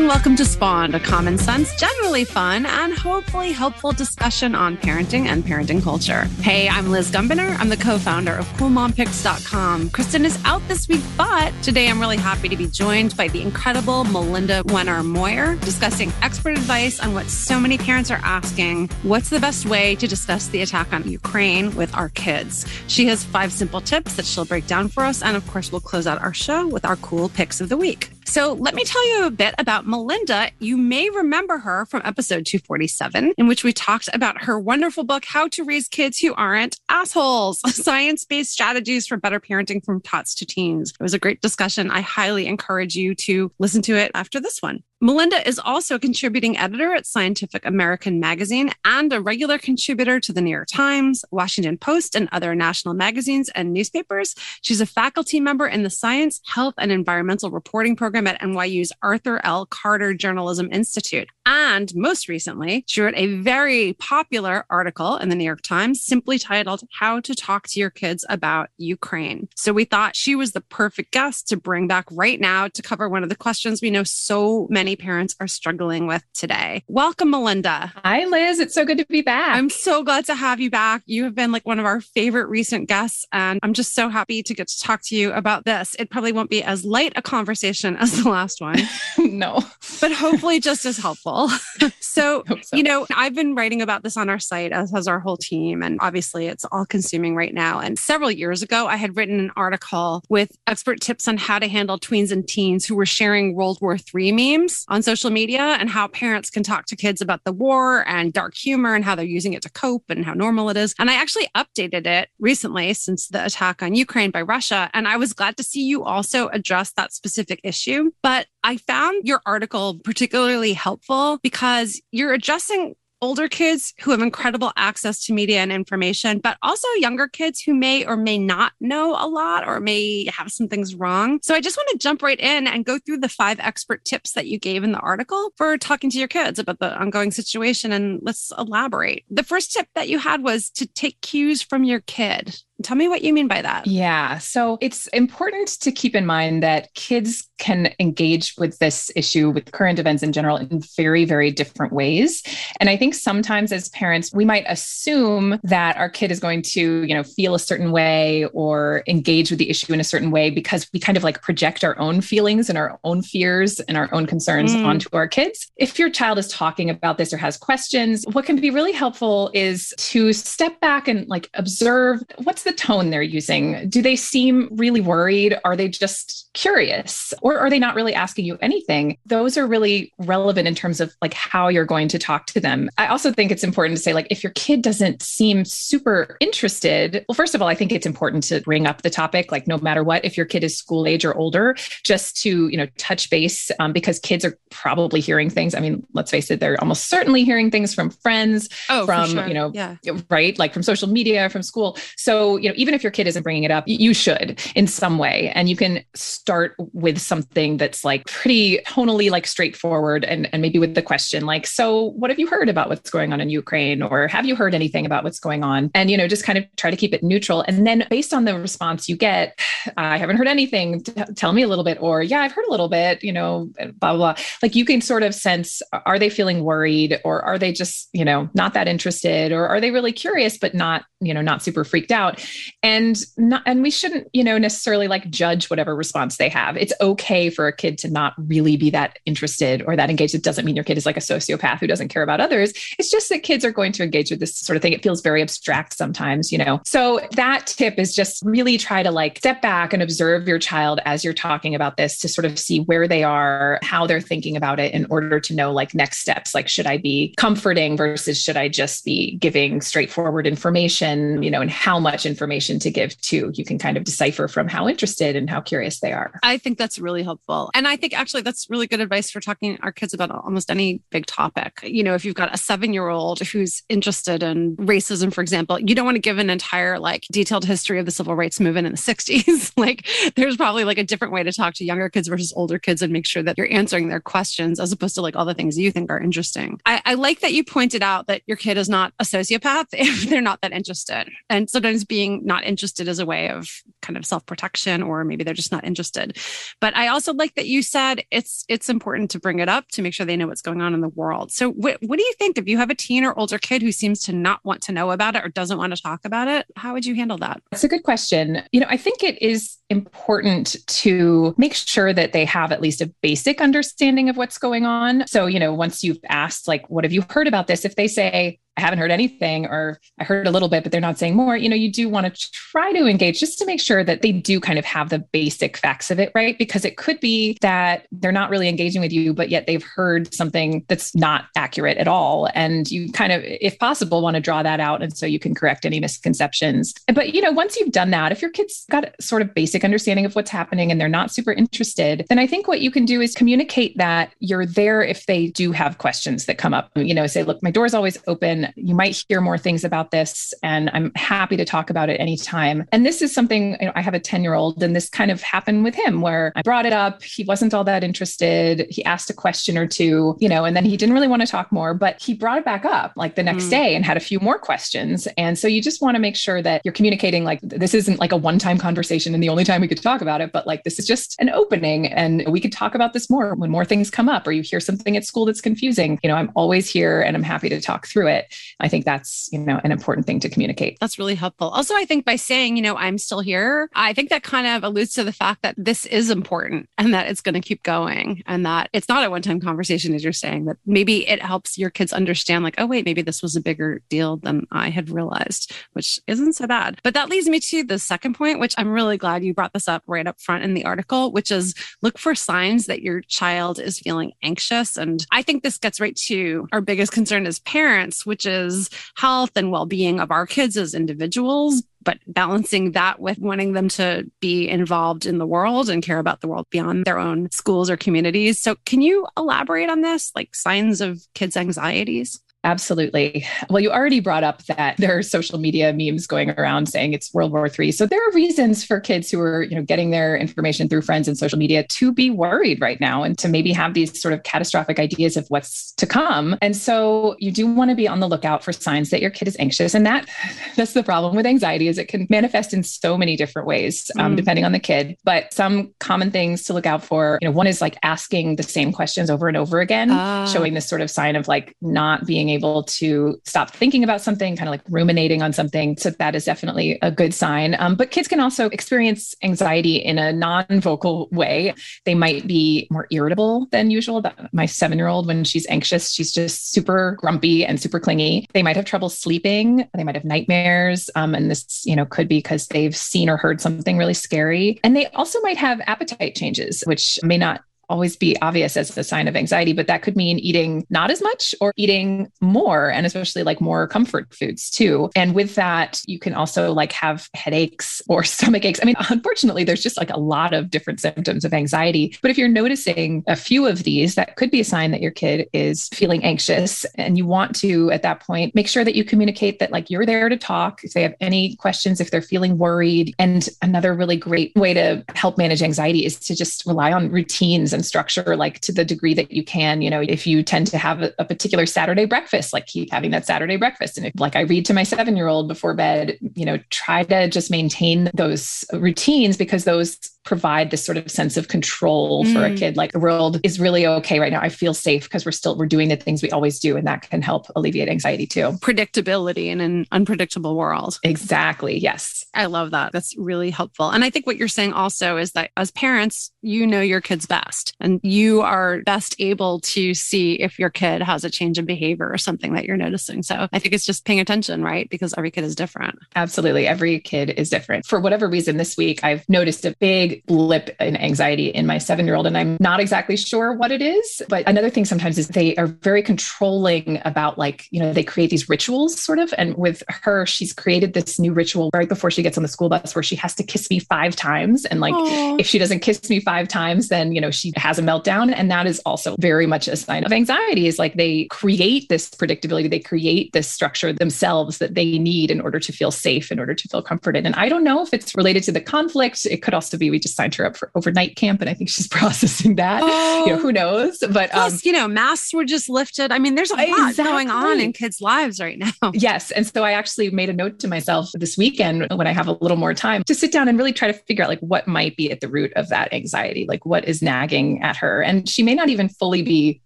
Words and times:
And 0.00 0.08
welcome 0.08 0.34
to 0.36 0.46
Spawned, 0.46 0.94
a 0.94 0.98
common 0.98 1.36
sense, 1.36 1.76
generally 1.76 2.24
fun, 2.24 2.64
and 2.64 2.94
hopefully 2.94 3.52
helpful 3.52 3.92
discussion 3.92 4.54
on 4.54 4.78
parenting 4.78 5.26
and 5.26 5.44
parenting 5.44 5.82
culture. 5.82 6.24
Hey, 6.40 6.70
I'm 6.70 6.90
Liz 6.90 7.10
Gumbinner. 7.10 7.54
I'm 7.58 7.68
the 7.68 7.76
co-founder 7.76 8.32
of 8.32 8.46
CoolMomPicks.com. 8.54 9.90
Kristen 9.90 10.24
is 10.24 10.42
out 10.46 10.66
this 10.68 10.88
week, 10.88 11.02
but 11.18 11.52
today 11.62 11.86
I'm 11.90 12.00
really 12.00 12.16
happy 12.16 12.48
to 12.48 12.56
be 12.56 12.66
joined 12.66 13.14
by 13.14 13.28
the 13.28 13.42
incredible 13.42 14.04
Melinda 14.04 14.62
Wenner 14.68 15.04
Moyer, 15.04 15.56
discussing 15.56 16.10
expert 16.22 16.56
advice 16.56 16.98
on 16.98 17.12
what 17.12 17.26
so 17.26 17.60
many 17.60 17.76
parents 17.76 18.10
are 18.10 18.20
asking: 18.22 18.88
What's 19.02 19.28
the 19.28 19.38
best 19.38 19.66
way 19.66 19.96
to 19.96 20.08
discuss 20.08 20.48
the 20.48 20.62
attack 20.62 20.94
on 20.94 21.06
Ukraine 21.06 21.76
with 21.76 21.94
our 21.94 22.08
kids? 22.08 22.64
She 22.86 23.04
has 23.08 23.22
five 23.22 23.52
simple 23.52 23.82
tips 23.82 24.14
that 24.14 24.24
she'll 24.24 24.46
break 24.46 24.66
down 24.66 24.88
for 24.88 25.02
us, 25.02 25.22
and 25.22 25.36
of 25.36 25.46
course, 25.46 25.70
we'll 25.70 25.82
close 25.82 26.06
out 26.06 26.22
our 26.22 26.32
show 26.32 26.66
with 26.66 26.86
our 26.86 26.96
cool 26.96 27.28
picks 27.28 27.60
of 27.60 27.68
the 27.68 27.76
week. 27.76 28.12
So 28.30 28.52
let 28.52 28.76
me 28.76 28.84
tell 28.84 29.04
you 29.08 29.26
a 29.26 29.30
bit 29.32 29.56
about 29.58 29.88
Melinda. 29.88 30.52
You 30.60 30.76
may 30.76 31.10
remember 31.10 31.58
her 31.58 31.84
from 31.86 32.02
episode 32.04 32.46
247, 32.46 33.34
in 33.36 33.48
which 33.48 33.64
we 33.64 33.72
talked 33.72 34.08
about 34.12 34.44
her 34.44 34.56
wonderful 34.56 35.02
book, 35.02 35.24
How 35.24 35.48
to 35.48 35.64
Raise 35.64 35.88
Kids 35.88 36.20
Who 36.20 36.32
Aren't 36.34 36.78
Assholes 36.88 37.60
Science 37.74 38.24
Based 38.24 38.52
Strategies 38.52 39.08
for 39.08 39.16
Better 39.16 39.40
Parenting 39.40 39.84
from 39.84 40.00
Tots 40.00 40.36
to 40.36 40.46
Teens. 40.46 40.92
It 40.92 41.02
was 41.02 41.12
a 41.12 41.18
great 41.18 41.40
discussion. 41.40 41.90
I 41.90 42.02
highly 42.02 42.46
encourage 42.46 42.94
you 42.94 43.16
to 43.16 43.50
listen 43.58 43.82
to 43.82 43.96
it 43.96 44.12
after 44.14 44.38
this 44.38 44.62
one. 44.62 44.84
Melinda 45.02 45.48
is 45.48 45.58
also 45.58 45.94
a 45.94 45.98
contributing 45.98 46.58
editor 46.58 46.92
at 46.92 47.06
Scientific 47.06 47.64
American 47.64 48.20
magazine 48.20 48.70
and 48.84 49.10
a 49.14 49.20
regular 49.22 49.56
contributor 49.56 50.20
to 50.20 50.30
the 50.30 50.42
New 50.42 50.50
York 50.50 50.68
Times, 50.70 51.24
Washington 51.30 51.78
Post, 51.78 52.14
and 52.14 52.28
other 52.32 52.54
national 52.54 52.92
magazines 52.92 53.48
and 53.54 53.72
newspapers. 53.72 54.34
She's 54.60 54.82
a 54.82 54.84
faculty 54.84 55.40
member 55.40 55.66
in 55.66 55.84
the 55.84 55.88
Science, 55.88 56.42
Health, 56.44 56.74
and 56.76 56.92
Environmental 56.92 57.50
Reporting 57.50 57.96
program 57.96 58.26
at 58.26 58.42
NYU's 58.42 58.92
Arthur 59.00 59.40
L. 59.42 59.64
Carter 59.64 60.12
Journalism 60.12 60.68
Institute. 60.70 61.30
And 61.52 61.92
most 61.96 62.28
recently, 62.28 62.84
she 62.86 63.00
wrote 63.00 63.14
a 63.16 63.26
very 63.26 63.94
popular 63.94 64.64
article 64.70 65.16
in 65.16 65.30
the 65.30 65.34
New 65.34 65.42
York 65.42 65.62
Times 65.62 66.00
simply 66.00 66.38
titled 66.38 66.82
How 67.00 67.18
to 67.18 67.34
Talk 67.34 67.66
to 67.70 67.80
Your 67.80 67.90
Kids 67.90 68.24
About 68.28 68.68
Ukraine. 68.76 69.48
So 69.56 69.72
we 69.72 69.84
thought 69.84 70.14
she 70.14 70.36
was 70.36 70.52
the 70.52 70.60
perfect 70.60 71.10
guest 71.10 71.48
to 71.48 71.56
bring 71.56 71.88
back 71.88 72.06
right 72.12 72.40
now 72.40 72.68
to 72.68 72.82
cover 72.82 73.08
one 73.08 73.24
of 73.24 73.30
the 73.30 73.34
questions 73.34 73.82
we 73.82 73.90
know 73.90 74.04
so 74.04 74.68
many 74.70 74.94
parents 74.94 75.34
are 75.40 75.48
struggling 75.48 76.06
with 76.06 76.22
today. 76.34 76.84
Welcome, 76.86 77.30
Melinda. 77.30 77.94
Hi, 78.04 78.26
Liz. 78.26 78.60
It's 78.60 78.72
so 78.72 78.84
good 78.84 78.98
to 78.98 79.06
be 79.06 79.20
back. 79.20 79.56
I'm 79.56 79.70
so 79.70 80.04
glad 80.04 80.26
to 80.26 80.36
have 80.36 80.60
you 80.60 80.70
back. 80.70 81.02
You 81.06 81.24
have 81.24 81.34
been 81.34 81.50
like 81.50 81.66
one 81.66 81.80
of 81.80 81.84
our 81.84 82.00
favorite 82.00 82.46
recent 82.46 82.88
guests, 82.88 83.26
and 83.32 83.58
I'm 83.64 83.72
just 83.72 83.92
so 83.92 84.08
happy 84.08 84.44
to 84.44 84.54
get 84.54 84.68
to 84.68 84.78
talk 84.78 85.00
to 85.06 85.16
you 85.16 85.32
about 85.32 85.64
this. 85.64 85.96
It 85.98 86.10
probably 86.10 86.30
won't 86.30 86.48
be 86.48 86.62
as 86.62 86.84
light 86.84 87.12
a 87.16 87.22
conversation 87.22 87.96
as 88.00 88.22
the 88.22 88.30
last 88.30 88.60
one. 88.60 88.78
no, 89.18 89.64
but 90.00 90.12
hopefully 90.12 90.60
just 90.60 90.86
as 90.86 90.96
helpful. 90.96 91.39
so, 92.00 92.44
so, 92.62 92.76
you 92.76 92.82
know, 92.82 93.06
I've 93.14 93.34
been 93.34 93.54
writing 93.54 93.82
about 93.82 94.02
this 94.02 94.16
on 94.16 94.28
our 94.28 94.38
site, 94.38 94.72
as 94.72 94.90
has 94.92 95.08
our 95.08 95.20
whole 95.20 95.36
team. 95.36 95.82
And 95.82 95.98
obviously, 96.00 96.46
it's 96.46 96.64
all 96.70 96.86
consuming 96.86 97.34
right 97.34 97.54
now. 97.54 97.80
And 97.80 97.98
several 97.98 98.30
years 98.30 98.62
ago, 98.62 98.86
I 98.86 98.96
had 98.96 99.16
written 99.16 99.40
an 99.40 99.50
article 99.56 100.22
with 100.28 100.56
expert 100.66 101.00
tips 101.00 101.28
on 101.28 101.36
how 101.36 101.58
to 101.58 101.68
handle 101.68 101.98
tweens 101.98 102.32
and 102.32 102.46
teens 102.46 102.86
who 102.86 102.94
were 102.94 103.06
sharing 103.06 103.54
World 103.54 103.78
War 103.80 103.96
III 104.14 104.32
memes 104.32 104.84
on 104.88 105.02
social 105.02 105.30
media 105.30 105.60
and 105.60 105.88
how 105.88 106.08
parents 106.08 106.50
can 106.50 106.62
talk 106.62 106.86
to 106.86 106.96
kids 106.96 107.20
about 107.20 107.44
the 107.44 107.52
war 107.52 108.06
and 108.08 108.32
dark 108.32 108.54
humor 108.54 108.94
and 108.94 109.04
how 109.04 109.14
they're 109.14 109.24
using 109.24 109.52
it 109.52 109.62
to 109.62 109.70
cope 109.70 110.04
and 110.08 110.24
how 110.24 110.34
normal 110.34 110.70
it 110.70 110.76
is. 110.76 110.94
And 110.98 111.10
I 111.10 111.14
actually 111.14 111.48
updated 111.56 112.06
it 112.06 112.28
recently 112.38 112.94
since 112.94 113.28
the 113.28 113.44
attack 113.44 113.82
on 113.82 113.94
Ukraine 113.94 114.30
by 114.30 114.42
Russia. 114.42 114.90
And 114.94 115.06
I 115.06 115.16
was 115.16 115.32
glad 115.32 115.56
to 115.56 115.62
see 115.62 115.82
you 115.82 116.04
also 116.04 116.48
address 116.48 116.92
that 116.92 117.12
specific 117.12 117.60
issue. 117.62 118.10
But 118.22 118.46
I 118.62 118.76
found 118.76 119.26
your 119.26 119.40
article 119.46 119.98
particularly 120.04 120.72
helpful 120.72 121.38
because 121.42 122.00
you're 122.10 122.32
addressing 122.32 122.94
older 123.22 123.48
kids 123.48 123.92
who 124.00 124.10
have 124.10 124.22
incredible 124.22 124.72
access 124.76 125.24
to 125.24 125.32
media 125.32 125.60
and 125.60 125.72
information, 125.72 126.38
but 126.38 126.56
also 126.62 126.88
younger 126.96 127.28
kids 127.28 127.60
who 127.60 127.74
may 127.74 128.04
or 128.06 128.16
may 128.16 128.38
not 128.38 128.72
know 128.80 129.14
a 129.18 129.28
lot 129.28 129.66
or 129.66 129.80
may 129.80 130.26
have 130.26 130.50
some 130.50 130.68
things 130.68 130.94
wrong. 130.94 131.38
So 131.42 131.54
I 131.54 131.60
just 131.60 131.76
want 131.76 131.88
to 131.90 131.98
jump 131.98 132.22
right 132.22 132.40
in 132.40 132.66
and 132.66 132.84
go 132.84 132.98
through 132.98 133.18
the 133.18 133.28
five 133.28 133.60
expert 133.60 134.04
tips 134.04 134.32
that 134.32 134.46
you 134.46 134.58
gave 134.58 134.84
in 134.84 134.92
the 134.92 134.98
article 134.98 135.52
for 135.56 135.76
talking 135.76 136.10
to 136.10 136.18
your 136.18 136.28
kids 136.28 136.58
about 136.58 136.78
the 136.78 136.98
ongoing 136.98 137.30
situation. 137.30 137.92
And 137.92 138.20
let's 138.22 138.52
elaborate. 138.56 139.24
The 139.30 139.42
first 139.42 139.72
tip 139.72 139.88
that 139.94 140.08
you 140.08 140.18
had 140.18 140.42
was 140.42 140.70
to 140.70 140.86
take 140.86 141.20
cues 141.20 141.62
from 141.62 141.84
your 141.84 142.00
kid. 142.00 142.56
Tell 142.82 142.96
me 142.96 143.08
what 143.08 143.22
you 143.22 143.32
mean 143.32 143.48
by 143.48 143.62
that. 143.62 143.86
Yeah. 143.86 144.38
So 144.38 144.78
it's 144.80 145.06
important 145.08 145.68
to 145.80 145.92
keep 145.92 146.14
in 146.14 146.26
mind 146.26 146.62
that 146.62 146.92
kids 146.94 147.48
can 147.58 147.94
engage 148.00 148.54
with 148.58 148.78
this 148.78 149.10
issue, 149.14 149.50
with 149.50 149.70
current 149.72 149.98
events 149.98 150.22
in 150.22 150.32
general, 150.32 150.56
in 150.56 150.82
very, 150.96 151.24
very 151.24 151.50
different 151.50 151.92
ways. 151.92 152.42
And 152.80 152.88
I 152.88 152.96
think 152.96 153.14
sometimes 153.14 153.70
as 153.70 153.90
parents, 153.90 154.32
we 154.32 154.44
might 154.44 154.64
assume 154.66 155.60
that 155.62 155.96
our 155.96 156.08
kid 156.08 156.32
is 156.32 156.40
going 156.40 156.62
to, 156.62 157.02
you 157.04 157.14
know, 157.14 157.22
feel 157.22 157.54
a 157.54 157.58
certain 157.58 157.92
way 157.92 158.46
or 158.46 159.02
engage 159.06 159.50
with 159.50 159.58
the 159.58 159.68
issue 159.68 159.92
in 159.92 160.00
a 160.00 160.04
certain 160.04 160.30
way 160.30 160.50
because 160.50 160.88
we 160.92 161.00
kind 161.00 161.16
of 161.16 161.24
like 161.24 161.42
project 161.42 161.84
our 161.84 161.98
own 161.98 162.20
feelings 162.20 162.68
and 162.68 162.78
our 162.78 162.98
own 163.04 163.22
fears 163.22 163.78
and 163.80 163.96
our 163.96 164.12
own 164.12 164.26
concerns 164.26 164.74
mm. 164.74 164.84
onto 164.84 165.08
our 165.12 165.28
kids. 165.28 165.70
If 165.76 165.98
your 165.98 166.10
child 166.10 166.38
is 166.38 166.48
talking 166.48 166.88
about 166.88 167.18
this 167.18 167.32
or 167.32 167.36
has 167.36 167.56
questions, 167.56 168.24
what 168.32 168.46
can 168.46 168.56
be 168.56 168.70
really 168.70 168.92
helpful 168.92 169.50
is 169.52 169.92
to 169.98 170.32
step 170.32 170.80
back 170.80 171.08
and 171.08 171.28
like 171.28 171.48
observe 171.54 172.22
what's 172.42 172.62
the 172.62 172.69
the 172.70 172.76
tone 172.76 173.10
they're 173.10 173.22
using? 173.22 173.88
Do 173.88 174.00
they 174.00 174.16
seem 174.16 174.68
really 174.70 175.00
worried? 175.00 175.58
Are 175.64 175.76
they 175.76 175.88
just 175.88 176.48
curious? 176.54 177.34
Or 177.42 177.58
are 177.58 177.68
they 177.68 177.78
not 177.78 177.94
really 177.94 178.14
asking 178.14 178.44
you 178.44 178.58
anything? 178.60 179.18
Those 179.26 179.56
are 179.56 179.66
really 179.66 180.12
relevant 180.18 180.68
in 180.68 180.74
terms 180.74 181.00
of 181.00 181.14
like 181.20 181.34
how 181.34 181.68
you're 181.68 181.84
going 181.84 182.08
to 182.08 182.18
talk 182.18 182.46
to 182.46 182.60
them. 182.60 182.88
I 182.98 183.06
also 183.06 183.32
think 183.32 183.50
it's 183.50 183.64
important 183.64 183.96
to 183.96 184.02
say, 184.02 184.12
like, 184.12 184.28
if 184.30 184.44
your 184.44 184.52
kid 184.52 184.82
doesn't 184.82 185.22
seem 185.22 185.64
super 185.64 186.36
interested, 186.40 187.24
well, 187.28 187.34
first 187.34 187.54
of 187.54 187.62
all, 187.62 187.68
I 187.68 187.74
think 187.74 187.92
it's 187.92 188.06
important 188.06 188.44
to 188.44 188.60
bring 188.60 188.86
up 188.86 189.02
the 189.02 189.10
topic, 189.10 189.50
like, 189.50 189.66
no 189.66 189.78
matter 189.78 190.04
what, 190.04 190.24
if 190.24 190.36
your 190.36 190.46
kid 190.46 190.62
is 190.62 190.76
school 190.76 191.06
age 191.06 191.24
or 191.24 191.34
older, 191.34 191.76
just 192.04 192.40
to, 192.42 192.68
you 192.68 192.76
know, 192.76 192.86
touch 192.98 193.30
base 193.30 193.70
um, 193.80 193.92
because 193.92 194.18
kids 194.18 194.44
are 194.44 194.56
probably 194.70 195.20
hearing 195.20 195.50
things. 195.50 195.74
I 195.74 195.80
mean, 195.80 196.06
let's 196.12 196.30
face 196.30 196.50
it, 196.50 196.60
they're 196.60 196.78
almost 196.80 197.08
certainly 197.08 197.44
hearing 197.44 197.70
things 197.70 197.94
from 197.94 198.10
friends, 198.10 198.68
oh, 198.88 199.06
from, 199.06 199.30
sure. 199.30 199.46
you 199.46 199.54
know, 199.54 199.72
yeah. 199.74 199.96
right? 200.28 200.58
Like 200.58 200.72
from 200.72 200.82
social 200.82 201.08
media, 201.08 201.48
from 201.48 201.62
school. 201.62 201.96
So, 202.16 202.56
you 202.62 202.68
know, 202.68 202.74
even 202.76 202.94
if 202.94 203.02
your 203.02 203.12
kid 203.12 203.26
isn't 203.26 203.42
bringing 203.42 203.64
it 203.64 203.70
up, 203.70 203.84
you 203.86 204.14
should 204.14 204.60
in 204.74 204.86
some 204.86 205.18
way. 205.18 205.50
And 205.54 205.68
you 205.68 205.76
can 205.76 206.04
start 206.14 206.74
with 206.78 207.18
something 207.18 207.76
that's 207.76 208.04
like 208.04 208.26
pretty 208.26 208.78
tonally 208.86 209.30
like 209.30 209.46
straightforward 209.46 210.24
and, 210.24 210.48
and 210.52 210.62
maybe 210.62 210.78
with 210.78 210.94
the 210.94 211.02
question 211.02 211.46
like, 211.46 211.66
so 211.66 212.10
what 212.12 212.30
have 212.30 212.38
you 212.38 212.46
heard 212.46 212.68
about 212.68 212.88
what's 212.88 213.10
going 213.10 213.32
on 213.32 213.40
in 213.40 213.50
Ukraine? 213.50 214.02
Or 214.02 214.28
have 214.28 214.46
you 214.46 214.54
heard 214.54 214.74
anything 214.74 215.06
about 215.06 215.24
what's 215.24 215.38
going 215.38 215.64
on? 215.64 215.90
And, 215.94 216.10
you 216.10 216.16
know, 216.16 216.28
just 216.28 216.44
kind 216.44 216.58
of 216.58 216.64
try 216.76 216.90
to 216.90 216.96
keep 216.96 217.14
it 217.14 217.22
neutral. 217.22 217.62
And 217.62 217.86
then 217.86 218.06
based 218.10 218.32
on 218.32 218.44
the 218.44 218.58
response 218.58 219.08
you 219.08 219.16
get, 219.16 219.58
I 219.96 220.18
haven't 220.18 220.36
heard 220.36 220.48
anything, 220.48 221.02
T- 221.02 221.12
tell 221.36 221.52
me 221.52 221.62
a 221.62 221.68
little 221.68 221.84
bit, 221.84 221.98
or 222.00 222.22
yeah, 222.22 222.40
I've 222.40 222.52
heard 222.52 222.66
a 222.66 222.70
little 222.70 222.88
bit, 222.88 223.22
you 223.22 223.32
know, 223.32 223.70
eh, 223.78 223.86
blah, 223.86 224.14
blah, 224.14 224.34
blah. 224.34 224.44
Like 224.62 224.74
you 224.74 224.84
can 224.84 225.00
sort 225.00 225.22
of 225.22 225.34
sense, 225.34 225.82
are 226.06 226.18
they 226.18 226.28
feeling 226.28 226.64
worried 226.64 227.20
or 227.24 227.42
are 227.42 227.58
they 227.58 227.72
just, 227.72 228.08
you 228.12 228.24
know, 228.24 228.48
not 228.54 228.74
that 228.74 228.88
interested 228.88 229.52
or 229.52 229.66
are 229.66 229.80
they 229.80 229.90
really 229.90 230.12
curious, 230.12 230.58
but 230.58 230.74
not, 230.74 231.04
you 231.20 231.32
know, 231.32 231.42
not 231.42 231.62
super 231.62 231.84
freaked 231.84 232.10
out? 232.10 232.39
And 232.82 233.16
not, 233.36 233.62
and 233.66 233.82
we 233.82 233.90
shouldn't, 233.90 234.28
you 234.32 234.44
know, 234.44 234.58
necessarily 234.58 235.08
like 235.08 235.30
judge 235.30 235.70
whatever 235.70 235.94
response 235.94 236.36
they 236.36 236.48
have. 236.48 236.76
It's 236.76 236.92
okay 237.00 237.50
for 237.50 237.66
a 237.66 237.76
kid 237.76 237.98
to 237.98 238.10
not 238.10 238.34
really 238.38 238.76
be 238.76 238.90
that 238.90 239.18
interested 239.26 239.82
or 239.86 239.96
that 239.96 240.10
engaged. 240.10 240.34
It 240.34 240.42
doesn't 240.42 240.64
mean 240.64 240.76
your 240.76 240.84
kid 240.84 240.98
is 240.98 241.06
like 241.06 241.16
a 241.16 241.20
sociopath 241.20 241.80
who 241.80 241.86
doesn't 241.86 242.08
care 242.08 242.22
about 242.22 242.40
others. 242.40 242.72
It's 242.98 243.10
just 243.10 243.28
that 243.28 243.42
kids 243.42 243.64
are 243.64 243.72
going 243.72 243.92
to 243.92 244.02
engage 244.02 244.30
with 244.30 244.40
this 244.40 244.56
sort 244.56 244.76
of 244.76 244.82
thing. 244.82 244.92
It 244.92 245.02
feels 245.02 245.20
very 245.20 245.42
abstract 245.42 245.94
sometimes, 245.94 246.52
you 246.52 246.58
know. 246.58 246.80
So 246.84 247.20
that 247.32 247.66
tip 247.66 247.98
is 247.98 248.14
just 248.14 248.42
really 248.44 248.78
try 248.78 249.02
to 249.02 249.10
like 249.10 249.38
step 249.38 249.62
back 249.62 249.92
and 249.92 250.02
observe 250.02 250.48
your 250.48 250.58
child 250.58 251.00
as 251.04 251.24
you're 251.24 251.34
talking 251.34 251.74
about 251.74 251.96
this 251.96 252.18
to 252.18 252.28
sort 252.28 252.44
of 252.44 252.58
see 252.58 252.80
where 252.80 253.06
they 253.06 253.24
are, 253.24 253.78
how 253.82 254.06
they're 254.06 254.20
thinking 254.20 254.56
about 254.56 254.80
it 254.80 254.92
in 254.92 255.06
order 255.10 255.40
to 255.40 255.54
know 255.54 255.72
like 255.72 255.94
next 255.94 256.18
steps. 256.18 256.54
Like, 256.54 256.68
should 256.68 256.86
I 256.86 256.96
be 256.96 257.34
comforting 257.36 257.96
versus 257.96 258.40
should 258.40 258.56
I 258.56 258.68
just 258.68 259.04
be 259.04 259.36
giving 259.36 259.80
straightforward 259.80 260.46
information, 260.46 261.42
you 261.42 261.50
know, 261.50 261.60
and 261.60 261.70
how 261.70 261.98
much 261.98 262.26
information 262.30 262.78
to 262.78 262.90
give 262.90 263.20
too. 263.20 263.50
You 263.54 263.64
can 263.64 263.78
kind 263.78 263.96
of 263.96 264.04
decipher 264.04 264.48
from 264.48 264.68
how 264.68 264.88
interested 264.88 265.36
and 265.36 265.50
how 265.50 265.60
curious 265.60 266.00
they 266.00 266.12
are. 266.12 266.32
I 266.42 266.56
think 266.56 266.78
that's 266.78 266.98
really 266.98 267.22
helpful. 267.22 267.70
And 267.74 267.86
I 267.86 267.96
think 267.96 268.18
actually 268.18 268.42
that's 268.42 268.70
really 268.70 268.86
good 268.86 269.00
advice 269.00 269.30
for 269.30 269.40
talking 269.40 269.78
our 269.82 269.92
kids 269.92 270.14
about 270.14 270.30
almost 270.30 270.70
any 270.70 271.02
big 271.10 271.26
topic. 271.26 271.80
You 271.82 272.02
know, 272.02 272.14
if 272.14 272.24
you've 272.24 272.34
got 272.34 272.54
a 272.54 272.58
seven 272.58 272.94
year 272.94 273.08
old 273.08 273.40
who's 273.40 273.82
interested 273.88 274.42
in 274.42 274.76
racism, 274.76 275.32
for 275.34 275.42
example, 275.42 275.78
you 275.78 275.94
don't 275.94 276.06
want 276.06 276.16
to 276.16 276.20
give 276.20 276.38
an 276.38 276.50
entire 276.50 276.98
like 276.98 277.26
detailed 277.30 277.64
history 277.64 277.98
of 277.98 278.06
the 278.06 278.12
civil 278.12 278.34
rights 278.34 278.60
movement 278.60 278.86
in 278.86 278.92
the 278.92 278.98
60s. 279.10 279.72
like 279.76 280.06
there's 280.36 280.56
probably 280.56 280.84
like 280.84 280.98
a 280.98 281.04
different 281.04 281.32
way 281.32 281.42
to 281.42 281.52
talk 281.52 281.74
to 281.74 281.84
younger 281.84 282.08
kids 282.08 282.28
versus 282.28 282.52
older 282.56 282.78
kids 282.78 283.02
and 283.02 283.12
make 283.12 283.26
sure 283.26 283.42
that 283.42 283.58
you're 283.58 283.70
answering 283.72 284.08
their 284.08 284.20
questions 284.20 284.78
as 284.78 284.92
opposed 284.92 285.14
to 285.16 285.22
like 285.22 285.36
all 285.36 285.44
the 285.44 285.54
things 285.54 285.78
you 285.78 285.90
think 285.90 286.10
are 286.10 286.20
interesting. 286.20 286.80
I, 286.86 287.02
I 287.04 287.14
like 287.14 287.40
that 287.40 287.52
you 287.52 287.64
pointed 287.64 288.02
out 288.02 288.26
that 288.26 288.42
your 288.46 288.56
kid 288.56 288.76
is 288.76 288.88
not 288.88 289.12
a 289.18 289.24
sociopath 289.24 289.86
if 289.92 290.28
they're 290.28 290.40
not 290.40 290.60
that 290.60 290.72
interested. 290.72 291.30
And 291.48 291.68
sometimes 291.68 292.04
being 292.04 292.19
not 292.28 292.64
interested 292.64 293.08
as 293.08 293.18
a 293.18 293.26
way 293.26 293.50
of 293.50 293.68
kind 294.02 294.16
of 294.16 294.24
self-protection 294.24 295.02
or 295.02 295.24
maybe 295.24 295.44
they're 295.44 295.54
just 295.54 295.72
not 295.72 295.84
interested. 295.84 296.38
But 296.80 296.96
I 296.96 297.08
also 297.08 297.32
like 297.32 297.54
that 297.54 297.66
you 297.66 297.82
said 297.82 298.24
it's 298.30 298.64
it's 298.68 298.88
important 298.88 299.30
to 299.32 299.40
bring 299.40 299.58
it 299.58 299.68
up 299.68 299.88
to 299.88 300.02
make 300.02 300.14
sure 300.14 300.26
they 300.26 300.36
know 300.36 300.46
what's 300.46 300.62
going 300.62 300.80
on 300.80 300.94
in 300.94 301.00
the 301.00 301.08
world. 301.08 301.52
So 301.52 301.70
what 301.70 301.98
what 302.02 302.18
do 302.18 302.24
you 302.24 302.32
think 302.38 302.58
if 302.58 302.68
you 302.68 302.78
have 302.78 302.90
a 302.90 302.94
teen 302.94 303.24
or 303.24 303.38
older 303.38 303.58
kid 303.58 303.82
who 303.82 303.92
seems 303.92 304.20
to 304.24 304.32
not 304.32 304.60
want 304.64 304.82
to 304.82 304.92
know 304.92 305.10
about 305.10 305.36
it 305.36 305.44
or 305.44 305.48
doesn't 305.48 305.78
want 305.78 305.94
to 305.94 306.02
talk 306.02 306.24
about 306.24 306.48
it? 306.48 306.66
How 306.76 306.92
would 306.92 307.06
you 307.06 307.14
handle 307.14 307.38
that? 307.38 307.62
That's 307.70 307.84
a 307.84 307.88
good 307.88 308.02
question. 308.02 308.62
You 308.72 308.80
know, 308.80 308.86
I 308.88 308.96
think 308.96 309.22
it 309.22 309.40
is 309.42 309.76
important 309.88 310.76
to 310.86 311.54
make 311.58 311.74
sure 311.74 312.12
that 312.12 312.32
they 312.32 312.44
have 312.44 312.72
at 312.72 312.80
least 312.80 313.00
a 313.00 313.12
basic 313.22 313.60
understanding 313.60 314.28
of 314.28 314.36
what's 314.36 314.58
going 314.58 314.86
on. 314.86 315.26
So, 315.26 315.46
you 315.46 315.58
know, 315.58 315.74
once 315.74 316.04
you've 316.04 316.20
asked 316.28 316.68
like 316.68 316.88
what 316.88 317.04
have 317.04 317.12
you 317.12 317.24
heard 317.30 317.48
about 317.48 317.66
this? 317.66 317.84
If 317.84 317.96
they 317.96 318.08
say 318.08 318.58
I 318.80 318.84
haven't 318.84 318.98
heard 318.98 319.10
anything, 319.10 319.66
or 319.66 320.00
I 320.18 320.24
heard 320.24 320.46
a 320.46 320.50
little 320.50 320.68
bit, 320.68 320.82
but 320.82 320.90
they're 320.90 321.00
not 321.00 321.18
saying 321.18 321.36
more, 321.36 321.56
you 321.56 321.68
know, 321.68 321.76
you 321.76 321.92
do 321.92 322.08
want 322.08 322.34
to 322.34 322.50
try 322.52 322.92
to 322.92 323.06
engage 323.06 323.40
just 323.40 323.58
to 323.58 323.66
make 323.66 323.80
sure 323.80 324.02
that 324.02 324.22
they 324.22 324.32
do 324.32 324.58
kind 324.58 324.78
of 324.78 324.84
have 324.86 325.10
the 325.10 325.18
basic 325.18 325.76
facts 325.76 326.10
of 326.10 326.18
it, 326.18 326.32
right? 326.34 326.56
Because 326.58 326.84
it 326.84 326.96
could 326.96 327.20
be 327.20 327.58
that 327.60 328.06
they're 328.10 328.32
not 328.32 328.48
really 328.48 328.68
engaging 328.68 329.02
with 329.02 329.12
you, 329.12 329.34
but 329.34 329.50
yet 329.50 329.66
they've 329.66 329.84
heard 329.84 330.32
something 330.32 330.84
that's 330.88 331.14
not 331.14 331.44
accurate 331.56 331.98
at 331.98 332.08
all. 332.08 332.48
And 332.54 332.90
you 332.90 333.12
kind 333.12 333.32
of, 333.32 333.42
if 333.44 333.78
possible, 333.78 334.22
want 334.22 334.36
to 334.36 334.40
draw 334.40 334.62
that 334.62 334.80
out. 334.80 335.02
And 335.02 335.16
so 335.16 335.26
you 335.26 335.38
can 335.38 335.54
correct 335.54 335.84
any 335.84 336.00
misconceptions. 336.00 336.94
But, 337.12 337.34
you 337.34 337.42
know, 337.42 337.52
once 337.52 337.76
you've 337.76 337.92
done 337.92 338.10
that, 338.12 338.32
if 338.32 338.40
your 338.40 338.50
kid's 338.50 338.86
got 338.90 339.14
sort 339.20 339.42
of 339.42 339.54
basic 339.54 339.84
understanding 339.84 340.24
of 340.24 340.34
what's 340.34 340.50
happening 340.50 340.90
and 340.90 341.00
they're 341.00 341.08
not 341.08 341.30
super 341.30 341.52
interested, 341.52 342.24
then 342.28 342.38
I 342.38 342.46
think 342.46 342.66
what 342.66 342.80
you 342.80 342.90
can 342.90 343.04
do 343.04 343.20
is 343.20 343.34
communicate 343.34 343.96
that 343.98 344.32
you're 344.40 344.66
there 344.66 345.02
if 345.02 345.26
they 345.26 345.48
do 345.48 345.72
have 345.72 345.98
questions 345.98 346.46
that 346.46 346.58
come 346.58 346.72
up. 346.72 346.90
You 346.96 347.14
know, 347.14 347.26
say, 347.26 347.42
look, 347.42 347.62
my 347.62 347.70
door's 347.70 347.94
always 347.94 348.18
open 348.26 348.69
you 348.76 348.94
might 348.94 349.22
hear 349.28 349.40
more 349.40 349.58
things 349.58 349.84
about 349.84 350.10
this, 350.10 350.54
and 350.62 350.90
I'm 350.92 351.12
happy 351.14 351.56
to 351.56 351.64
talk 351.64 351.90
about 351.90 352.08
it 352.08 352.20
anytime. 352.20 352.86
And 352.92 353.04
this 353.04 353.22
is 353.22 353.32
something 353.32 353.76
you 353.80 353.86
know, 353.86 353.92
I 353.94 354.02
have 354.02 354.14
a 354.14 354.20
10 354.20 354.42
year 354.42 354.54
old, 354.54 354.82
and 354.82 354.94
this 354.94 355.08
kind 355.08 355.30
of 355.30 355.42
happened 355.42 355.84
with 355.84 355.94
him 355.94 356.20
where 356.20 356.52
I 356.56 356.62
brought 356.62 356.86
it 356.86 356.92
up. 356.92 357.22
He 357.22 357.44
wasn't 357.44 357.74
all 357.74 357.84
that 357.84 358.04
interested. 358.04 358.86
He 358.90 359.04
asked 359.04 359.30
a 359.30 359.34
question 359.34 359.76
or 359.76 359.86
two, 359.86 360.36
you 360.40 360.48
know, 360.48 360.64
and 360.64 360.76
then 360.76 360.84
he 360.84 360.96
didn't 360.96 361.14
really 361.14 361.28
want 361.28 361.42
to 361.42 361.48
talk 361.48 361.72
more, 361.72 361.94
but 361.94 362.20
he 362.20 362.34
brought 362.34 362.58
it 362.58 362.64
back 362.64 362.84
up 362.84 363.12
like 363.16 363.34
the 363.34 363.42
next 363.42 363.64
mm. 363.64 363.70
day 363.70 363.94
and 363.94 364.04
had 364.04 364.16
a 364.16 364.20
few 364.20 364.40
more 364.40 364.58
questions. 364.58 365.26
And 365.36 365.58
so 365.58 365.68
you 365.68 365.82
just 365.82 366.02
want 366.02 366.14
to 366.14 366.20
make 366.20 366.36
sure 366.36 366.62
that 366.62 366.82
you're 366.84 366.92
communicating 366.92 367.44
like 367.44 367.60
this 367.62 367.94
isn't 367.94 368.18
like 368.18 368.32
a 368.32 368.36
one 368.36 368.58
time 368.58 368.78
conversation 368.78 369.34
and 369.34 369.42
the 369.42 369.48
only 369.48 369.64
time 369.64 369.80
we 369.80 369.88
could 369.88 370.02
talk 370.02 370.20
about 370.20 370.40
it, 370.40 370.52
but 370.52 370.66
like 370.66 370.84
this 370.84 370.98
is 370.98 371.06
just 371.06 371.36
an 371.40 371.50
opening 371.50 372.06
and 372.06 372.44
we 372.48 372.60
could 372.60 372.72
talk 372.72 372.94
about 372.94 373.12
this 373.12 373.30
more 373.30 373.54
when 373.54 373.70
more 373.70 373.84
things 373.84 374.10
come 374.10 374.28
up 374.28 374.46
or 374.46 374.52
you 374.52 374.62
hear 374.62 374.80
something 374.80 375.16
at 375.16 375.24
school 375.24 375.44
that's 375.44 375.60
confusing. 375.60 376.18
You 376.22 376.28
know, 376.28 376.36
I'm 376.36 376.50
always 376.54 376.88
here 376.88 377.20
and 377.20 377.36
I'm 377.36 377.42
happy 377.42 377.68
to 377.68 377.80
talk 377.80 378.06
through 378.06 378.28
it. 378.28 378.54
I 378.80 378.88
think 378.88 379.04
that's, 379.04 379.48
you 379.52 379.58
know, 379.58 379.80
an 379.84 379.92
important 379.92 380.26
thing 380.26 380.40
to 380.40 380.48
communicate. 380.48 380.98
That's 381.00 381.18
really 381.18 381.34
helpful. 381.34 381.68
Also, 381.68 381.94
I 381.94 382.04
think 382.04 382.24
by 382.24 382.36
saying, 382.36 382.76
you 382.76 382.82
know, 382.82 382.96
I'm 382.96 383.18
still 383.18 383.40
here, 383.40 383.88
I 383.94 384.12
think 384.12 384.30
that 384.30 384.42
kind 384.42 384.66
of 384.66 384.84
alludes 384.84 385.14
to 385.14 385.24
the 385.24 385.32
fact 385.32 385.62
that 385.62 385.74
this 385.76 386.06
is 386.06 386.30
important 386.30 386.88
and 386.98 387.12
that 387.14 387.28
it's 387.28 387.40
going 387.40 387.54
to 387.54 387.60
keep 387.60 387.82
going 387.82 388.42
and 388.46 388.64
that 388.66 388.90
it's 388.92 389.08
not 389.08 389.24
a 389.24 389.30
one 389.30 389.42
time 389.42 389.60
conversation, 389.60 390.14
as 390.14 390.24
you're 390.24 390.32
saying, 390.32 390.66
that 390.66 390.76
maybe 390.86 391.28
it 391.28 391.42
helps 391.42 391.78
your 391.78 391.90
kids 391.90 392.12
understand, 392.12 392.64
like, 392.64 392.74
oh, 392.78 392.86
wait, 392.86 393.04
maybe 393.04 393.22
this 393.22 393.42
was 393.42 393.56
a 393.56 393.60
bigger 393.60 394.02
deal 394.08 394.36
than 394.38 394.66
I 394.70 394.90
had 394.90 395.10
realized, 395.10 395.72
which 395.92 396.20
isn't 396.26 396.54
so 396.54 396.66
bad. 396.66 397.00
But 397.02 397.14
that 397.14 397.28
leads 397.28 397.48
me 397.48 397.60
to 397.60 397.84
the 397.84 397.98
second 397.98 398.34
point, 398.34 398.60
which 398.60 398.74
I'm 398.78 398.90
really 398.90 399.16
glad 399.16 399.44
you 399.44 399.54
brought 399.54 399.72
this 399.72 399.88
up 399.88 400.02
right 400.06 400.26
up 400.26 400.40
front 400.40 400.64
in 400.64 400.74
the 400.74 400.84
article, 400.84 401.32
which 401.32 401.50
is 401.50 401.74
look 402.02 402.18
for 402.18 402.34
signs 402.34 402.86
that 402.86 403.02
your 403.02 403.20
child 403.22 403.78
is 403.78 403.98
feeling 403.98 404.32
anxious. 404.42 404.96
And 404.96 405.24
I 405.30 405.42
think 405.42 405.62
this 405.62 405.78
gets 405.78 406.00
right 406.00 406.16
to 406.26 406.68
our 406.72 406.80
biggest 406.80 407.12
concern 407.12 407.46
as 407.46 407.60
parents, 407.60 408.26
which 408.26 408.39
is 408.46 408.90
health 409.16 409.50
and 409.56 409.70
well 409.70 409.86
being 409.86 410.20
of 410.20 410.30
our 410.30 410.46
kids 410.46 410.76
as 410.76 410.94
individuals, 410.94 411.82
but 412.02 412.18
balancing 412.26 412.92
that 412.92 413.20
with 413.20 413.38
wanting 413.38 413.72
them 413.72 413.88
to 413.88 414.30
be 414.40 414.68
involved 414.68 415.26
in 415.26 415.38
the 415.38 415.46
world 415.46 415.88
and 415.88 416.02
care 416.02 416.18
about 416.18 416.40
the 416.40 416.48
world 416.48 416.66
beyond 416.70 417.04
their 417.04 417.18
own 417.18 417.50
schools 417.50 417.90
or 417.90 417.96
communities. 417.96 418.58
So, 418.58 418.76
can 418.86 419.02
you 419.02 419.26
elaborate 419.36 419.90
on 419.90 420.02
this, 420.02 420.32
like 420.34 420.54
signs 420.54 421.00
of 421.00 421.26
kids' 421.34 421.56
anxieties? 421.56 422.40
Absolutely. 422.62 423.46
Well, 423.70 423.80
you 423.80 423.90
already 423.90 424.20
brought 424.20 424.44
up 424.44 424.62
that 424.66 424.98
there 424.98 425.16
are 425.16 425.22
social 425.22 425.58
media 425.58 425.94
memes 425.94 426.26
going 426.26 426.50
around 426.50 426.90
saying 426.90 427.14
it's 427.14 427.32
World 427.32 427.52
War 427.52 427.70
III. 427.78 427.90
So 427.92 428.04
there 428.04 428.20
are 428.28 428.32
reasons 428.32 428.84
for 428.84 429.00
kids 429.00 429.30
who 429.30 429.40
are, 429.40 429.62
you 429.62 429.74
know, 429.74 429.82
getting 429.82 430.10
their 430.10 430.36
information 430.36 430.86
through 430.86 431.02
friends 431.02 431.26
and 431.26 431.38
social 431.38 431.58
media 431.58 431.84
to 431.84 432.12
be 432.12 432.28
worried 432.28 432.78
right 432.82 433.00
now 433.00 433.22
and 433.22 433.38
to 433.38 433.48
maybe 433.48 433.72
have 433.72 433.94
these 433.94 434.20
sort 434.20 434.34
of 434.34 434.42
catastrophic 434.42 434.98
ideas 434.98 435.38
of 435.38 435.46
what's 435.48 435.92
to 435.92 436.06
come. 436.06 436.58
And 436.60 436.76
so 436.76 437.34
you 437.38 437.50
do 437.50 437.66
want 437.66 437.90
to 437.90 437.94
be 437.94 438.06
on 438.06 438.20
the 438.20 438.28
lookout 438.28 438.62
for 438.62 438.72
signs 438.72 439.08
that 439.08 439.22
your 439.22 439.30
kid 439.30 439.48
is 439.48 439.56
anxious. 439.58 439.94
And 439.94 440.04
that 440.04 440.28
that's 440.76 440.92
the 440.92 441.02
problem 441.02 441.36
with 441.36 441.46
anxiety 441.46 441.88
is 441.88 441.96
it 441.96 442.08
can 442.08 442.26
manifest 442.28 442.74
in 442.74 442.82
so 442.82 443.16
many 443.16 443.36
different 443.36 443.66
ways, 443.66 444.10
um, 444.18 444.34
mm. 444.34 444.36
depending 444.36 444.66
on 444.66 444.72
the 444.72 444.78
kid. 444.78 445.16
But 445.24 445.54
some 445.54 445.94
common 445.98 446.30
things 446.30 446.64
to 446.64 446.74
look 446.74 446.84
out 446.84 447.02
for, 447.02 447.38
you 447.40 447.48
know, 447.48 447.52
one 447.52 447.66
is 447.66 447.80
like 447.80 447.96
asking 448.02 448.56
the 448.56 448.62
same 448.62 448.92
questions 448.92 449.30
over 449.30 449.48
and 449.48 449.56
over 449.56 449.80
again, 449.80 450.10
uh. 450.10 450.46
showing 450.46 450.74
this 450.74 450.86
sort 450.86 451.00
of 451.00 451.10
sign 451.10 451.36
of 451.36 451.48
like 451.48 451.74
not 451.80 452.26
being 452.26 452.49
able 452.50 452.82
to 452.84 453.40
stop 453.44 453.70
thinking 453.70 454.04
about 454.04 454.20
something, 454.20 454.56
kind 454.56 454.68
of 454.68 454.72
like 454.72 454.82
ruminating 454.88 455.42
on 455.42 455.52
something. 455.52 455.96
So 455.96 456.10
that 456.10 456.34
is 456.34 456.44
definitely 456.44 456.98
a 457.02 457.10
good 457.10 457.32
sign. 457.32 457.76
Um, 457.78 457.94
but 457.94 458.10
kids 458.10 458.28
can 458.28 458.40
also 458.40 458.66
experience 458.70 459.34
anxiety 459.42 459.96
in 459.96 460.18
a 460.18 460.32
non 460.32 460.66
vocal 460.80 461.28
way. 461.32 461.74
They 462.04 462.14
might 462.14 462.46
be 462.46 462.86
more 462.90 463.06
irritable 463.10 463.68
than 463.70 463.90
usual. 463.90 464.22
My 464.52 464.66
seven 464.66 464.98
year 464.98 465.08
old, 465.08 465.26
when 465.26 465.44
she's 465.44 465.66
anxious, 465.68 466.12
she's 466.12 466.32
just 466.32 466.72
super 466.72 467.16
grumpy 467.18 467.64
and 467.64 467.80
super 467.80 468.00
clingy. 468.00 468.46
They 468.52 468.62
might 468.62 468.76
have 468.76 468.84
trouble 468.84 469.08
sleeping. 469.08 469.88
They 469.94 470.04
might 470.04 470.14
have 470.14 470.24
nightmares. 470.24 471.10
Um, 471.14 471.34
and 471.34 471.50
this, 471.50 471.84
you 471.84 471.96
know, 471.96 472.04
could 472.04 472.28
be 472.28 472.38
because 472.38 472.66
they've 472.68 472.96
seen 472.96 473.28
or 473.28 473.36
heard 473.36 473.60
something 473.60 473.96
really 473.96 474.14
scary. 474.14 474.80
And 474.84 474.96
they 474.96 475.06
also 475.08 475.40
might 475.40 475.56
have 475.56 475.80
appetite 475.86 476.34
changes, 476.34 476.82
which 476.86 477.18
may 477.22 477.38
not 477.38 477.62
always 477.90 478.16
be 478.16 478.40
obvious 478.40 478.76
as 478.76 478.96
a 478.96 479.04
sign 479.04 479.28
of 479.28 479.36
anxiety, 479.36 479.72
but 479.72 479.86
that 479.88 480.02
could 480.02 480.16
mean 480.16 480.38
eating 480.38 480.86
not 480.88 481.10
as 481.10 481.20
much 481.20 481.54
or 481.60 481.72
eating 481.76 482.30
more, 482.40 482.90
and 482.90 483.04
especially 483.04 483.42
like 483.42 483.60
more 483.60 483.86
comfort 483.88 484.32
foods 484.32 484.70
too. 484.70 485.10
And 485.16 485.34
with 485.34 485.56
that, 485.56 486.02
you 486.06 486.18
can 486.18 486.32
also 486.32 486.72
like 486.72 486.92
have 486.92 487.28
headaches 487.34 488.00
or 488.08 488.22
stomach 488.30 488.64
aches. 488.64 488.80
I 488.80 488.86
mean, 488.86 488.96
unfortunately, 489.10 489.64
there's 489.64 489.82
just 489.82 489.98
like 489.98 490.10
a 490.10 490.18
lot 490.18 490.54
of 490.54 490.70
different 490.70 491.00
symptoms 491.00 491.44
of 491.44 491.52
anxiety. 491.52 492.16
But 492.22 492.30
if 492.30 492.38
you're 492.38 492.48
noticing 492.48 493.24
a 493.26 493.36
few 493.36 493.66
of 493.66 493.82
these, 493.82 494.14
that 494.14 494.36
could 494.36 494.50
be 494.50 494.60
a 494.60 494.64
sign 494.64 494.92
that 494.92 495.02
your 495.02 495.10
kid 495.10 495.48
is 495.52 495.88
feeling 495.88 496.24
anxious. 496.24 496.84
And 496.94 497.18
you 497.18 497.26
want 497.26 497.56
to, 497.56 497.90
at 497.90 498.02
that 498.02 498.20
point, 498.20 498.54
make 498.54 498.68
sure 498.68 498.84
that 498.84 498.94
you 498.94 499.04
communicate 499.04 499.58
that 499.58 499.72
like 499.72 499.90
you're 499.90 500.06
there 500.06 500.28
to 500.28 500.36
talk 500.36 500.84
if 500.84 500.92
they 500.92 501.02
have 501.02 501.14
any 501.20 501.56
questions, 501.56 502.00
if 502.00 502.10
they're 502.10 502.22
feeling 502.22 502.56
worried. 502.56 503.14
And 503.18 503.48
another 503.62 503.92
really 503.94 504.16
great 504.16 504.54
way 504.54 504.72
to 504.74 505.04
help 505.14 505.36
manage 505.36 505.62
anxiety 505.62 506.04
is 506.04 506.18
to 506.20 506.36
just 506.36 506.64
rely 506.66 506.92
on 506.92 507.10
routines 507.10 507.72
and 507.72 507.79
structure 507.84 508.36
like 508.36 508.60
to 508.60 508.72
the 508.72 508.84
degree 508.84 509.14
that 509.14 509.30
you 509.30 509.44
can 509.44 509.82
you 509.82 509.90
know 509.90 510.00
if 510.00 510.26
you 510.26 510.42
tend 510.42 510.66
to 510.66 510.78
have 510.78 511.02
a, 511.02 511.12
a 511.18 511.24
particular 511.24 511.66
saturday 511.66 512.04
breakfast 512.04 512.52
like 512.52 512.66
keep 512.66 512.90
having 512.90 513.10
that 513.10 513.26
saturday 513.26 513.56
breakfast. 513.56 513.96
And 513.96 514.06
if, 514.06 514.12
like 514.18 514.36
i 514.36 514.40
read 514.40 514.64
to 514.66 514.74
my 514.74 514.82
seven 514.82 515.16
year 515.16 515.28
old 515.28 515.48
before 515.48 515.74
bed 515.74 516.18
you 516.34 516.44
know 516.44 516.58
try 516.70 517.02
to 517.04 517.28
just 517.28 517.50
maintain 517.50 518.10
those 518.14 518.64
routines 518.72 519.36
because 519.36 519.64
those 519.64 519.98
provide 520.24 520.70
this 520.70 520.84
sort 520.84 520.98
of 520.98 521.10
sense 521.10 521.36
of 521.36 521.48
control 521.48 522.24
mm. 522.24 522.32
for 522.32 522.44
a 522.44 522.50
mm. 522.50 522.58
kid. 522.58 522.76
Like 522.76 522.92
the 522.92 522.98
world 522.98 523.40
is 523.42 523.58
really 523.58 523.86
okay 523.86 524.20
right 524.20 524.32
now. 524.32 524.40
I 524.40 524.48
feel 524.48 524.74
safe 524.74 525.04
because 525.04 525.24
we're 525.24 525.32
still 525.32 525.56
we're 525.56 525.66
doing 525.66 525.88
the 525.88 525.96
things 525.96 526.22
we 526.22 526.30
always 526.30 526.58
do 526.60 526.76
and 526.76 526.86
that 526.86 527.08
can 527.08 527.22
help 527.22 527.46
alleviate 527.56 527.88
anxiety 527.88 528.26
too. 528.26 528.52
Predictability 528.60 529.46
in 529.46 529.60
an 529.60 529.86
unpredictable 529.92 530.56
world. 530.56 530.98
Exactly 531.02 531.78
yes. 531.78 532.24
I 532.34 532.46
love 532.46 532.70
that. 532.72 532.92
That's 532.92 533.16
really 533.16 533.50
helpful. 533.50 533.90
And 533.90 534.04
i 534.04 534.10
think 534.10 534.26
what 534.26 534.36
you're 534.36 534.48
saying 534.48 534.72
also 534.72 535.16
is 535.16 535.32
that 535.32 535.50
as 535.56 535.70
parents 535.70 536.30
you 536.42 536.66
know 536.66 536.80
your 536.80 537.00
kids 537.00 537.26
best 537.26 537.69
And 537.78 538.00
you 538.02 538.40
are 538.42 538.82
best 538.82 539.14
able 539.18 539.60
to 539.60 539.94
see 539.94 540.34
if 540.34 540.58
your 540.58 540.70
kid 540.70 541.02
has 541.02 541.24
a 541.24 541.30
change 541.30 541.58
in 541.58 541.64
behavior 541.64 542.10
or 542.10 542.18
something 542.18 542.54
that 542.54 542.64
you're 542.64 542.76
noticing. 542.76 543.22
So 543.22 543.48
I 543.52 543.58
think 543.58 543.74
it's 543.74 543.86
just 543.86 544.04
paying 544.04 544.20
attention, 544.20 544.62
right? 544.62 544.88
Because 544.90 545.14
every 545.16 545.30
kid 545.30 545.44
is 545.44 545.54
different. 545.54 545.98
Absolutely. 546.16 546.66
Every 546.66 547.00
kid 547.00 547.30
is 547.30 547.50
different. 547.50 547.86
For 547.86 548.00
whatever 548.00 548.28
reason, 548.28 548.56
this 548.56 548.76
week 548.76 549.04
I've 549.04 549.28
noticed 549.28 549.64
a 549.64 549.74
big 549.78 550.24
blip 550.26 550.74
in 550.80 550.96
anxiety 550.96 551.48
in 551.48 551.66
my 551.66 551.78
seven 551.78 552.06
year 552.06 552.14
old, 552.14 552.26
and 552.26 552.36
I'm 552.36 552.56
not 552.60 552.80
exactly 552.80 553.16
sure 553.16 553.52
what 553.52 553.70
it 553.70 553.82
is. 553.82 554.22
But 554.28 554.48
another 554.48 554.70
thing 554.70 554.84
sometimes 554.84 555.18
is 555.18 555.28
they 555.28 555.54
are 555.56 555.66
very 555.66 556.02
controlling 556.02 557.00
about, 557.04 557.38
like, 557.38 557.66
you 557.70 557.80
know, 557.80 557.92
they 557.92 558.04
create 558.04 558.30
these 558.30 558.48
rituals 558.48 559.00
sort 559.00 559.18
of. 559.18 559.32
And 559.38 559.56
with 559.56 559.82
her, 559.88 560.26
she's 560.26 560.52
created 560.52 560.92
this 560.92 561.18
new 561.18 561.32
ritual 561.32 561.70
right 561.74 561.88
before 561.88 562.10
she 562.10 562.22
gets 562.22 562.36
on 562.36 562.42
the 562.42 562.48
school 562.48 562.68
bus 562.68 562.94
where 562.94 563.02
she 563.02 563.16
has 563.16 563.34
to 563.36 563.42
kiss 563.42 563.70
me 563.70 563.78
five 563.78 564.16
times. 564.16 564.64
And 564.64 564.80
like, 564.80 564.94
Aww. 564.94 565.40
if 565.40 565.46
she 565.46 565.58
doesn't 565.58 565.80
kiss 565.80 566.08
me 566.08 566.20
five 566.20 566.48
times, 566.48 566.88
then, 566.88 567.12
you 567.12 567.20
know, 567.20 567.30
she 567.30 567.49
has 567.56 567.78
a 567.78 567.82
meltdown. 567.82 568.32
And 568.34 568.50
that 568.50 568.66
is 568.66 568.80
also 568.86 569.16
very 569.18 569.46
much 569.46 569.68
a 569.68 569.76
sign 569.76 570.04
of 570.04 570.12
anxiety 570.12 570.66
is 570.66 570.78
like 570.78 570.94
they 570.94 571.24
create 571.26 571.88
this 571.88 572.10
predictability, 572.10 572.70
they 572.70 572.80
create 572.80 573.32
this 573.32 573.50
structure 573.50 573.92
themselves 573.92 574.58
that 574.58 574.74
they 574.74 574.98
need 574.98 575.30
in 575.30 575.40
order 575.40 575.58
to 575.60 575.72
feel 575.72 575.90
safe, 575.90 576.30
in 576.30 576.38
order 576.38 576.54
to 576.54 576.68
feel 576.68 576.82
comforted. 576.82 577.26
And 577.26 577.34
I 577.34 577.48
don't 577.48 577.64
know 577.64 577.82
if 577.82 577.92
it's 577.92 578.14
related 578.14 578.42
to 578.44 578.52
the 578.52 578.60
conflict. 578.60 579.26
It 579.26 579.42
could 579.42 579.54
also 579.54 579.76
be 579.76 579.90
we 579.90 579.98
just 579.98 580.16
signed 580.16 580.34
her 580.36 580.46
up 580.46 580.56
for 580.56 580.70
overnight 580.74 581.16
camp. 581.16 581.40
And 581.40 581.50
I 581.50 581.54
think 581.54 581.70
she's 581.70 581.88
processing 582.00 582.56
that. 582.56 582.82
Oh. 582.84 583.26
You 583.26 583.34
know, 583.34 583.38
who 583.38 583.52
knows? 583.52 583.98
But 584.10 584.30
Plus, 584.30 584.54
um, 584.54 584.60
you 584.64 584.72
know, 584.72 584.88
masks 584.88 585.32
were 585.32 585.44
just 585.44 585.68
lifted. 585.68 586.12
I 586.12 586.18
mean, 586.18 586.34
there's 586.34 586.50
a 586.50 586.56
lot 586.56 586.96
going 586.96 587.30
on 587.30 587.60
in 587.60 587.72
kids' 587.72 588.00
lives 588.00 588.40
right 588.40 588.58
now. 588.58 588.70
Yes. 588.92 589.30
And 589.30 589.46
so 589.46 589.64
I 589.64 589.72
actually 589.72 590.10
made 590.10 590.28
a 590.28 590.32
note 590.32 590.58
to 590.60 590.68
myself 590.68 591.10
this 591.14 591.38
weekend 591.38 591.86
when 591.90 592.06
I 592.06 592.12
have 592.12 592.28
a 592.28 592.32
little 592.32 592.56
more 592.56 592.74
time 592.74 593.02
to 593.04 593.14
sit 593.14 593.32
down 593.32 593.48
and 593.48 593.56
really 593.56 593.72
try 593.72 593.88
to 593.88 593.94
figure 593.94 594.24
out 594.24 594.28
like 594.28 594.40
what 594.40 594.66
might 594.66 594.96
be 594.96 595.10
at 595.10 595.20
the 595.20 595.28
root 595.28 595.52
of 595.54 595.68
that 595.68 595.92
anxiety, 595.92 596.44
like 596.46 596.66
what 596.66 596.86
is 596.86 597.00
nagging 597.00 597.39
at 597.62 597.76
her. 597.76 598.02
And 598.02 598.28
she 598.28 598.42
may 598.42 598.54
not 598.54 598.68
even 598.68 598.88
fully 598.88 599.22
be 599.22 599.60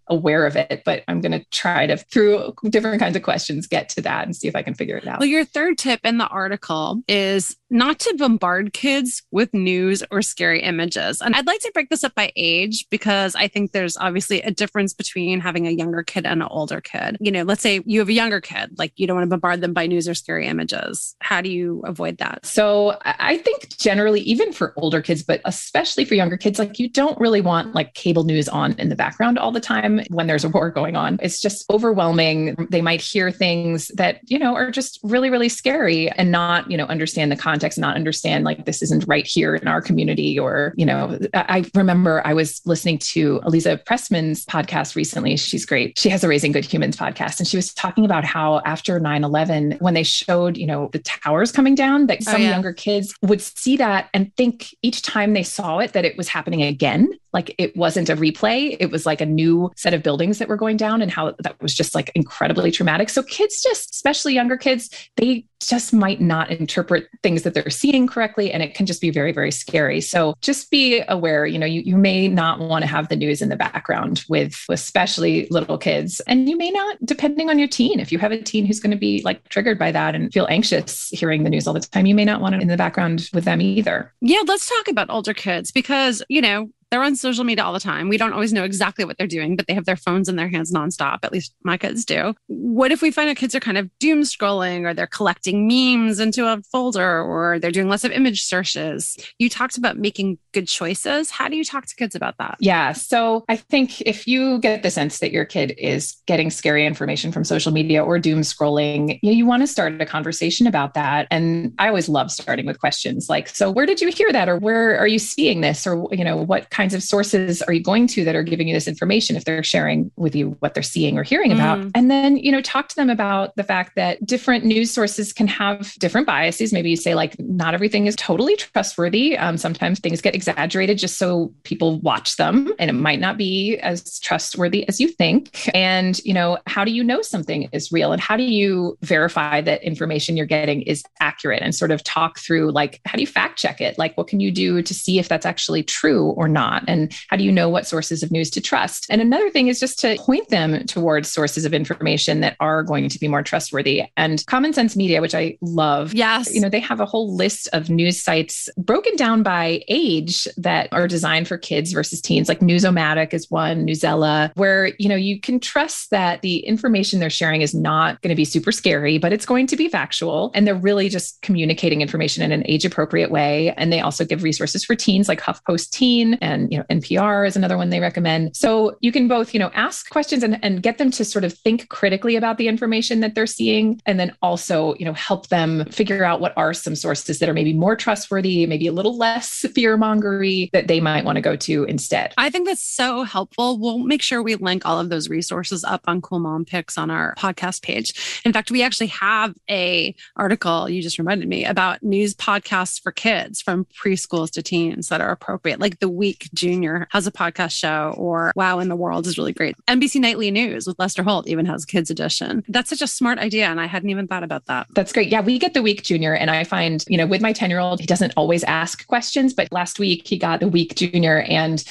aware 0.07 0.45
of 0.45 0.55
it, 0.55 0.83
but 0.85 1.03
I'm 1.07 1.21
going 1.21 1.31
to 1.31 1.43
try 1.51 1.87
to, 1.87 1.97
through 1.97 2.53
different 2.69 2.99
kinds 2.99 3.15
of 3.15 3.23
questions, 3.23 3.67
get 3.67 3.89
to 3.89 4.01
that 4.01 4.25
and 4.25 4.35
see 4.35 4.47
if 4.47 4.55
I 4.55 4.61
can 4.61 4.73
figure 4.73 4.97
it 4.97 5.07
out. 5.07 5.19
Well, 5.19 5.29
your 5.29 5.45
third 5.45 5.77
tip 5.77 5.99
in 6.03 6.17
the 6.17 6.27
article 6.27 7.01
is 7.07 7.55
not 7.69 7.99
to 7.99 8.15
bombard 8.17 8.73
kids 8.73 9.23
with 9.31 9.53
news 9.53 10.03
or 10.11 10.21
scary 10.21 10.61
images. 10.61 11.21
And 11.21 11.35
I'd 11.35 11.47
like 11.47 11.61
to 11.61 11.71
break 11.73 11.89
this 11.89 12.03
up 12.03 12.13
by 12.15 12.31
age 12.35 12.85
because 12.89 13.35
I 13.35 13.47
think 13.47 13.71
there's 13.71 13.97
obviously 13.97 14.41
a 14.41 14.51
difference 14.51 14.93
between 14.93 15.39
having 15.39 15.67
a 15.67 15.71
younger 15.71 16.03
kid 16.03 16.25
and 16.25 16.41
an 16.41 16.47
older 16.51 16.81
kid. 16.81 17.17
You 17.19 17.31
know, 17.31 17.43
let's 17.43 17.61
say 17.61 17.81
you 17.85 17.99
have 17.99 18.09
a 18.09 18.13
younger 18.13 18.39
kid, 18.41 18.77
like 18.77 18.93
you 18.95 19.07
don't 19.07 19.15
want 19.15 19.25
to 19.25 19.29
bombard 19.29 19.61
them 19.61 19.73
by 19.73 19.87
news 19.87 20.07
or 20.07 20.13
scary 20.13 20.47
images. 20.47 21.15
How 21.19 21.41
do 21.41 21.49
you 21.49 21.81
avoid 21.85 22.17
that? 22.17 22.45
So 22.45 22.97
I 23.03 23.37
think 23.37 23.75
generally, 23.77 24.21
even 24.21 24.53
for 24.53 24.73
older 24.77 25.01
kids, 25.01 25.23
but 25.23 25.41
especially 25.45 26.05
for 26.05 26.15
younger 26.15 26.37
kids, 26.37 26.59
like 26.59 26.79
you 26.79 26.89
don't 26.89 27.19
really 27.19 27.41
want 27.41 27.73
like 27.73 27.93
cable 27.93 28.23
news 28.23 28.47
on 28.47 28.73
in 28.73 28.89
the 28.89 28.95
background 28.95 29.39
all 29.39 29.51
the 29.51 29.59
time 29.59 30.01
when 30.09 30.27
there's 30.27 30.43
a 30.43 30.49
war 30.49 30.69
going 30.69 30.95
on. 30.95 31.19
It's 31.21 31.41
just 31.41 31.65
overwhelming. 31.71 32.67
They 32.69 32.81
might 32.81 33.01
hear 33.01 33.31
things 33.31 33.87
that, 33.95 34.19
you 34.25 34.37
know, 34.37 34.53
are 34.55 34.71
just 34.71 34.99
really, 35.03 35.29
really 35.29 35.49
scary 35.49 36.09
and 36.11 36.31
not, 36.31 36.69
you 36.69 36.77
know, 36.77 36.85
understand 36.85 37.31
the 37.31 37.35
context, 37.35 37.54
not 37.77 37.95
understand 37.95 38.45
like 38.45 38.65
this 38.65 38.81
isn't 38.81 39.05
right 39.07 39.25
here 39.25 39.55
in 39.55 39.67
our 39.67 39.81
community. 39.81 40.37
Or, 40.39 40.73
you 40.75 40.85
know, 40.85 41.19
I 41.33 41.65
remember 41.73 42.21
I 42.25 42.33
was 42.33 42.61
listening 42.65 42.97
to 42.99 43.39
Aliza 43.41 43.83
Pressman's 43.83 44.45
podcast 44.45 44.95
recently. 44.95 45.37
She's 45.37 45.65
great. 45.65 45.97
She 45.97 46.09
has 46.09 46.23
a 46.23 46.27
Raising 46.27 46.51
Good 46.51 46.65
Humans 46.65 46.97
podcast. 46.97 47.39
And 47.39 47.47
she 47.47 47.57
was 47.57 47.73
talking 47.73 48.05
about 48.05 48.25
how 48.25 48.61
after 48.65 48.99
9 48.99 49.23
11, 49.23 49.77
when 49.79 49.93
they 49.93 50.03
showed, 50.03 50.57
you 50.57 50.67
know, 50.67 50.89
the 50.93 50.99
towers 50.99 51.51
coming 51.51 51.75
down, 51.75 52.07
that 52.07 52.19
oh, 52.21 52.31
some 52.31 52.35
oh, 52.35 52.43
yeah. 52.43 52.51
younger 52.51 52.73
kids 52.73 53.15
would 53.21 53.41
see 53.41 53.77
that 53.77 54.09
and 54.13 54.35
think 54.35 54.75
each 54.81 55.01
time 55.01 55.33
they 55.33 55.43
saw 55.43 55.79
it 55.79 55.93
that 55.93 56.05
it 56.05 56.17
was 56.17 56.27
happening 56.27 56.61
again 56.63 57.09
like 57.35 57.53
it 57.57 57.75
wasn't 57.75 58.09
a 58.09 58.15
replay. 58.15 58.77
It 58.79 58.89
was 58.89 59.05
like 59.05 59.19
a 59.19 59.25
new 59.25 59.69
set 59.75 59.93
of 59.93 60.01
buildings 60.01 60.39
that 60.39 60.47
were 60.47 60.55
going 60.55 60.77
down 60.77 61.01
and 61.01 61.11
how 61.11 61.35
that 61.39 61.61
was 61.61 61.75
just 61.75 61.93
like 61.93 62.09
incredibly 62.15 62.71
traumatic. 62.71 63.09
So 63.09 63.21
kids 63.21 63.61
just 63.61 63.93
especially 63.93 64.33
younger 64.33 64.57
kids 64.57 64.89
they 65.17 65.45
just 65.59 65.93
might 65.93 66.21
not 66.21 66.49
interpret 66.51 67.07
things 67.23 67.43
that 67.43 67.53
they're 67.53 67.69
seeing 67.69 68.07
correctly 68.07 68.51
and 68.51 68.63
it 68.63 68.73
can 68.73 68.85
just 68.85 69.01
be 69.01 69.09
very 69.09 69.33
very 69.33 69.51
scary. 69.51 69.99
So 69.99 70.35
just 70.41 70.71
be 70.71 71.03
aware 71.09 71.45
you 71.45 71.59
know 71.59 71.65
you, 71.65 71.81
you 71.81 71.97
may 71.97 72.29
not 72.29 72.59
want 72.59 72.83
to 72.83 72.87
have 72.87 73.09
the 73.09 73.17
news 73.17 73.41
in 73.41 73.49
the 73.49 73.57
background 73.57 74.23
with 74.29 74.63
especially 74.69 75.47
little 75.51 75.77
kids. 75.77 76.21
And 76.21 76.47
you 76.47 76.57
may 76.57 76.71
not 76.71 76.97
depending 77.03 77.49
on 77.49 77.59
your 77.59 77.67
teen. 77.67 77.99
If 77.99 78.13
you 78.13 78.19
have 78.19 78.31
a 78.31 78.41
teen 78.41 78.65
who's 78.65 78.79
going 78.79 78.91
to 78.91 78.97
be 78.97 79.21
like 79.25 79.47
triggered 79.49 79.77
by 79.77 79.91
that 79.91 80.15
and 80.15 80.31
feel 80.31 80.47
anxious 80.49 81.09
hearing 81.09 81.43
the 81.43 81.49
news 81.49 81.67
all 81.67 81.73
the 81.73 81.81
time 81.81 82.05
you 82.05 82.15
may 82.15 82.25
not 82.25 82.39
want 82.39 82.55
it 82.55 82.61
in 82.61 82.69
the 82.69 82.77
background 82.77 83.29
with 83.33 83.43
them 83.43 83.59
either. 83.59 84.13
Yeah 84.21 84.43
let's 84.47 84.69
talk 84.69 84.87
about 84.87 85.09
older 85.09 85.33
kids 85.33 85.71
because 85.71 86.23
you 86.29 86.41
know 86.41 86.69
they're 86.91 87.03
on 87.03 87.15
social 87.15 87.43
media 87.43 87.63
all 87.63 87.73
the 87.73 87.79
time. 87.79 88.09
We 88.09 88.17
don't 88.17 88.33
always 88.33 88.53
know 88.53 88.63
exactly 88.63 89.05
what 89.05 89.17
they're 89.17 89.27
doing, 89.27 89.55
but 89.55 89.67
they 89.67 89.73
have 89.73 89.85
their 89.85 89.95
phones 89.95 90.29
in 90.29 90.35
their 90.35 90.49
hands 90.49 90.71
nonstop. 90.71 91.19
At 91.23 91.31
least 91.31 91.53
my 91.63 91.77
kids 91.77 92.05
do. 92.05 92.33
What 92.47 92.91
if 92.91 93.01
we 93.01 93.11
find 93.11 93.29
our 93.29 93.35
kids 93.35 93.55
are 93.55 93.59
kind 93.59 93.77
of 93.77 93.89
doom 93.99 94.21
scrolling 94.21 94.85
or 94.85 94.93
they're 94.93 95.07
collecting 95.07 95.67
memes 95.67 96.19
into 96.19 96.45
a 96.45 96.61
folder 96.71 97.21
or 97.21 97.59
they're 97.59 97.71
doing 97.71 97.89
lots 97.89 98.03
of 98.03 98.11
image 98.11 98.43
searches? 98.43 99.17
You 99.39 99.49
talked 99.49 99.77
about 99.77 99.97
making 99.97 100.37
good 100.53 100.67
choices. 100.67 101.31
How 101.31 101.47
do 101.47 101.55
you 101.55 101.63
talk 101.63 101.85
to 101.87 101.95
kids 101.95 102.15
about 102.15 102.37
that? 102.37 102.57
Yeah. 102.59 102.93
So 102.93 103.43
I 103.49 103.55
think 103.55 104.01
if 104.01 104.27
you 104.27 104.59
get 104.59 104.83
the 104.83 104.91
sense 104.91 105.19
that 105.19 105.31
your 105.31 105.45
kid 105.45 105.73
is 105.77 106.15
getting 106.27 106.49
scary 106.49 106.85
information 106.85 107.31
from 107.31 107.43
social 107.43 107.71
media 107.71 108.03
or 108.03 108.19
doom 108.19 108.41
scrolling, 108.41 109.19
you, 109.21 109.31
know, 109.31 109.35
you 109.35 109.45
want 109.45 109.63
to 109.63 109.67
start 109.67 109.99
a 110.01 110.05
conversation 110.05 110.67
about 110.67 110.93
that. 110.93 111.27
And 111.31 111.73
I 111.79 111.87
always 111.87 112.07
love 112.07 112.31
starting 112.31 112.65
with 112.65 112.79
questions 112.79 113.27
like, 113.27 113.49
so 113.49 113.71
where 113.71 113.85
did 113.85 114.01
you 114.01 114.09
hear 114.11 114.31
that? 114.31 114.47
Or 114.47 114.57
where 114.57 114.97
are 114.97 115.07
you 115.07 115.19
seeing 115.19 115.61
this? 115.61 115.87
Or, 115.87 116.07
you 116.11 116.23
know, 116.23 116.37
what 116.37 116.69
kinds 116.75 116.93
of 116.93 117.01
sources 117.01 117.61
are 117.61 117.73
you 117.73 117.81
going 117.81 118.05
to 118.05 118.25
that 118.25 118.35
are 118.35 118.43
giving 118.43 118.67
you 118.67 118.73
this 118.73 118.87
information 118.87 119.37
if 119.37 119.45
they're 119.45 119.63
sharing 119.63 120.11
with 120.17 120.35
you 120.35 120.57
what 120.59 120.73
they're 120.73 120.83
seeing 120.83 121.17
or 121.17 121.23
hearing 121.23 121.51
mm. 121.51 121.55
about? 121.55 121.91
And 121.95 122.11
then, 122.11 122.35
you 122.35 122.51
know, 122.51 122.59
talk 122.59 122.89
to 122.89 122.95
them 122.97 123.09
about 123.09 123.55
the 123.55 123.63
fact 123.63 123.95
that 123.95 124.25
different 124.25 124.65
news 124.65 124.91
sources 124.91 125.31
can 125.31 125.47
have 125.47 125.93
different 125.99 126.27
biases. 126.27 126.73
Maybe 126.73 126.89
you 126.89 126.97
say, 126.97 127.15
like, 127.15 127.39
not 127.39 127.73
everything 127.73 128.07
is 128.07 128.15
totally 128.17 128.57
trustworthy. 128.57 129.37
Um, 129.37 129.57
sometimes 129.57 129.99
things 129.99 130.19
get 130.19 130.35
exaggerated 130.35 130.97
just 130.97 131.17
so 131.17 131.53
people 131.63 132.01
watch 132.01 132.35
them 132.35 132.73
and 132.77 132.89
it 132.89 132.93
might 132.93 133.21
not 133.21 133.37
be 133.37 133.77
as 133.77 134.19
trustworthy 134.19 134.85
as 134.89 134.99
you 134.99 135.07
think. 135.07 135.73
And, 135.73 136.19
you 136.25 136.33
know, 136.33 136.57
how 136.67 136.83
do 136.83 136.91
you 136.91 137.05
know 137.05 137.21
something 137.21 137.69
is 137.71 137.91
real? 137.93 138.11
And 138.11 138.21
how 138.21 138.35
do 138.35 138.43
you 138.43 138.97
verify 139.01 139.61
that 139.61 139.81
information 139.81 140.35
you're 140.35 140.45
getting 140.45 140.81
is 140.81 141.03
accurate 141.21 141.61
and 141.61 141.73
sort 141.73 141.91
of 141.91 142.03
talk 142.03 142.37
through, 142.39 142.71
like, 142.71 142.99
how 143.05 143.15
do 143.15 143.21
you 143.21 143.27
fact 143.27 143.57
check 143.57 143.79
it? 143.79 143.97
Like, 143.97 144.17
what 144.17 144.27
can 144.27 144.41
you 144.41 144.51
do 144.51 144.81
to 144.81 144.93
see 144.93 145.19
if 145.19 145.29
that's 145.29 145.45
actually 145.45 145.83
true 145.83 146.31
or 146.31 146.49
not? 146.49 146.64
Not? 146.65 146.83
And 146.87 147.15
how 147.29 147.37
do 147.37 147.43
you 147.43 147.51
know 147.51 147.69
what 147.69 147.85
sources 147.85 148.23
of 148.23 148.31
news 148.31 148.49
to 148.51 148.61
trust? 148.61 149.05
And 149.09 149.21
another 149.21 149.49
thing 149.49 149.67
is 149.67 149.79
just 149.79 149.99
to 149.99 150.15
point 150.17 150.49
them 150.49 150.85
towards 150.85 151.31
sources 151.31 151.63
of 151.63 151.73
information 151.73 152.41
that 152.41 152.55
are 152.59 152.81
going 152.81 153.07
to 153.09 153.19
be 153.19 153.27
more 153.27 153.43
trustworthy. 153.43 154.03
And 154.17 154.43
Common 154.47 154.73
Sense 154.73 154.95
Media, 154.95 155.21
which 155.21 155.35
I 155.35 155.57
love, 155.61 156.13
yes, 156.13 156.53
you 156.53 156.61
know, 156.61 156.69
they 156.69 156.79
have 156.79 156.99
a 156.99 157.05
whole 157.05 157.35
list 157.35 157.69
of 157.73 157.89
news 157.89 158.21
sites 158.21 158.67
broken 158.77 159.15
down 159.15 159.43
by 159.43 159.83
age 159.87 160.47
that 160.57 160.89
are 160.91 161.07
designed 161.07 161.47
for 161.47 161.57
kids 161.57 161.91
versus 161.91 162.19
teens. 162.19 162.49
Like 162.49 162.61
News-O-Matic 162.61 163.33
is 163.33 163.51
one, 163.51 163.85
Newsela, 163.85 164.51
where 164.55 164.91
you 164.97 165.07
know 165.07 165.15
you 165.15 165.39
can 165.39 165.59
trust 165.59 166.09
that 166.09 166.41
the 166.41 166.57
information 166.59 167.19
they're 167.19 167.29
sharing 167.29 167.61
is 167.61 167.75
not 167.75 168.21
going 168.21 168.29
to 168.29 168.35
be 168.35 168.45
super 168.45 168.71
scary, 168.71 169.19
but 169.19 169.31
it's 169.33 169.45
going 169.45 169.67
to 169.67 169.75
be 169.75 169.87
factual, 169.87 170.51
and 170.55 170.65
they're 170.65 170.73
really 170.73 171.09
just 171.09 171.41
communicating 171.41 172.01
information 172.01 172.43
in 172.43 172.51
an 172.51 172.63
age 172.65 172.85
appropriate 172.85 173.29
way. 173.29 173.73
And 173.77 173.93
they 173.93 173.99
also 173.99 174.25
give 174.25 174.41
resources 174.41 174.83
for 174.83 174.95
teens, 174.95 175.27
like 175.27 175.41
HuffPost 175.41 175.91
Teen 175.91 176.35
and 176.41 176.54
and 176.55 176.71
you 176.71 176.77
know 176.77 176.85
npr 176.89 177.47
is 177.47 177.55
another 177.55 177.77
one 177.77 177.89
they 177.89 177.99
recommend. 177.99 178.55
So 178.55 178.97
you 179.01 179.11
can 179.11 179.27
both 179.27 179.53
you 179.53 179.59
know 179.59 179.71
ask 179.73 180.09
questions 180.09 180.41
and, 180.43 180.57
and 180.63 180.81
get 180.81 180.97
them 180.97 181.11
to 181.11 181.25
sort 181.25 181.43
of 181.43 181.53
think 181.53 181.89
critically 181.89 182.35
about 182.35 182.57
the 182.57 182.67
information 182.67 183.19
that 183.19 183.35
they're 183.35 183.45
seeing 183.45 184.01
and 184.05 184.19
then 184.19 184.35
also 184.41 184.95
you 184.95 185.05
know 185.05 185.13
help 185.13 185.47
them 185.49 185.85
figure 185.85 186.23
out 186.23 186.41
what 186.41 186.53
are 186.57 186.73
some 186.73 186.95
sources 186.95 187.39
that 187.39 187.49
are 187.49 187.53
maybe 187.53 187.73
more 187.73 187.95
trustworthy 187.95 188.65
maybe 188.65 188.87
a 188.87 188.91
little 188.91 189.17
less 189.17 189.65
fear 189.75 189.97
mongery 189.97 190.69
that 190.71 190.87
they 190.87 190.99
might 190.99 191.25
want 191.25 191.35
to 191.35 191.41
go 191.41 191.55
to 191.55 191.83
instead. 191.83 192.33
I 192.37 192.49
think 192.49 192.67
that's 192.67 192.85
so 192.85 193.23
helpful. 193.23 193.77
We'll 193.77 193.99
make 193.99 194.21
sure 194.21 194.41
we 194.41 194.55
link 194.55 194.85
all 194.85 194.99
of 194.99 195.09
those 195.09 195.29
resources 195.29 195.83
up 195.83 196.01
on 196.07 196.21
cool 196.21 196.39
mom 196.39 196.65
picks 196.65 196.97
on 196.97 197.11
our 197.11 197.35
podcast 197.37 197.81
page. 197.81 198.41
In 198.45 198.53
fact 198.53 198.71
we 198.71 198.81
actually 198.81 199.07
have 199.07 199.53
a 199.69 200.15
article 200.35 200.89
you 200.89 201.01
just 201.01 201.17
reminded 201.17 201.47
me 201.47 201.65
about 201.65 202.01
news 202.01 202.33
podcasts 202.33 203.01
for 203.01 203.11
kids 203.11 203.61
from 203.61 203.85
preschools 203.85 204.51
to 204.51 204.63
teens 204.63 205.09
that 205.09 205.21
are 205.21 205.31
appropriate 205.31 205.79
like 205.79 205.99
the 205.99 206.09
week 206.09 206.44
Jr. 206.53 207.03
has 207.09 207.27
a 207.27 207.31
podcast 207.31 207.71
show, 207.71 208.13
or 208.17 208.51
Wow 208.55 208.79
in 208.79 208.89
the 208.89 208.95
World 208.95 209.27
is 209.27 209.37
really 209.37 209.53
great. 209.53 209.75
NBC 209.87 210.19
Nightly 210.19 210.51
News 210.51 210.87
with 210.87 210.97
Lester 210.99 211.23
Holt 211.23 211.47
even 211.47 211.65
has 211.65 211.83
a 211.83 211.87
kids 211.87 212.09
edition. 212.09 212.63
That's 212.67 212.89
such 212.89 213.01
a 213.01 213.07
smart 213.07 213.39
idea. 213.39 213.67
And 213.67 213.79
I 213.79 213.85
hadn't 213.85 214.09
even 214.09 214.27
thought 214.27 214.43
about 214.43 214.65
that. 214.65 214.87
That's 214.95 215.13
great. 215.13 215.29
Yeah, 215.29 215.41
we 215.41 215.57
get 215.59 215.73
the 215.73 215.81
week 215.81 216.03
junior. 216.03 216.35
And 216.35 216.51
I 216.51 216.63
find, 216.63 217.03
you 217.07 217.17
know, 217.17 217.25
with 217.25 217.41
my 217.41 217.53
10 217.53 217.69
year 217.69 217.79
old, 217.79 217.99
he 217.99 218.05
doesn't 218.05 218.33
always 218.37 218.63
ask 218.63 219.05
questions, 219.07 219.53
but 219.53 219.71
last 219.71 219.99
week 219.99 220.27
he 220.27 220.37
got 220.37 220.59
the 220.59 220.67
week 220.67 220.95
junior 220.95 221.41
and 221.41 221.83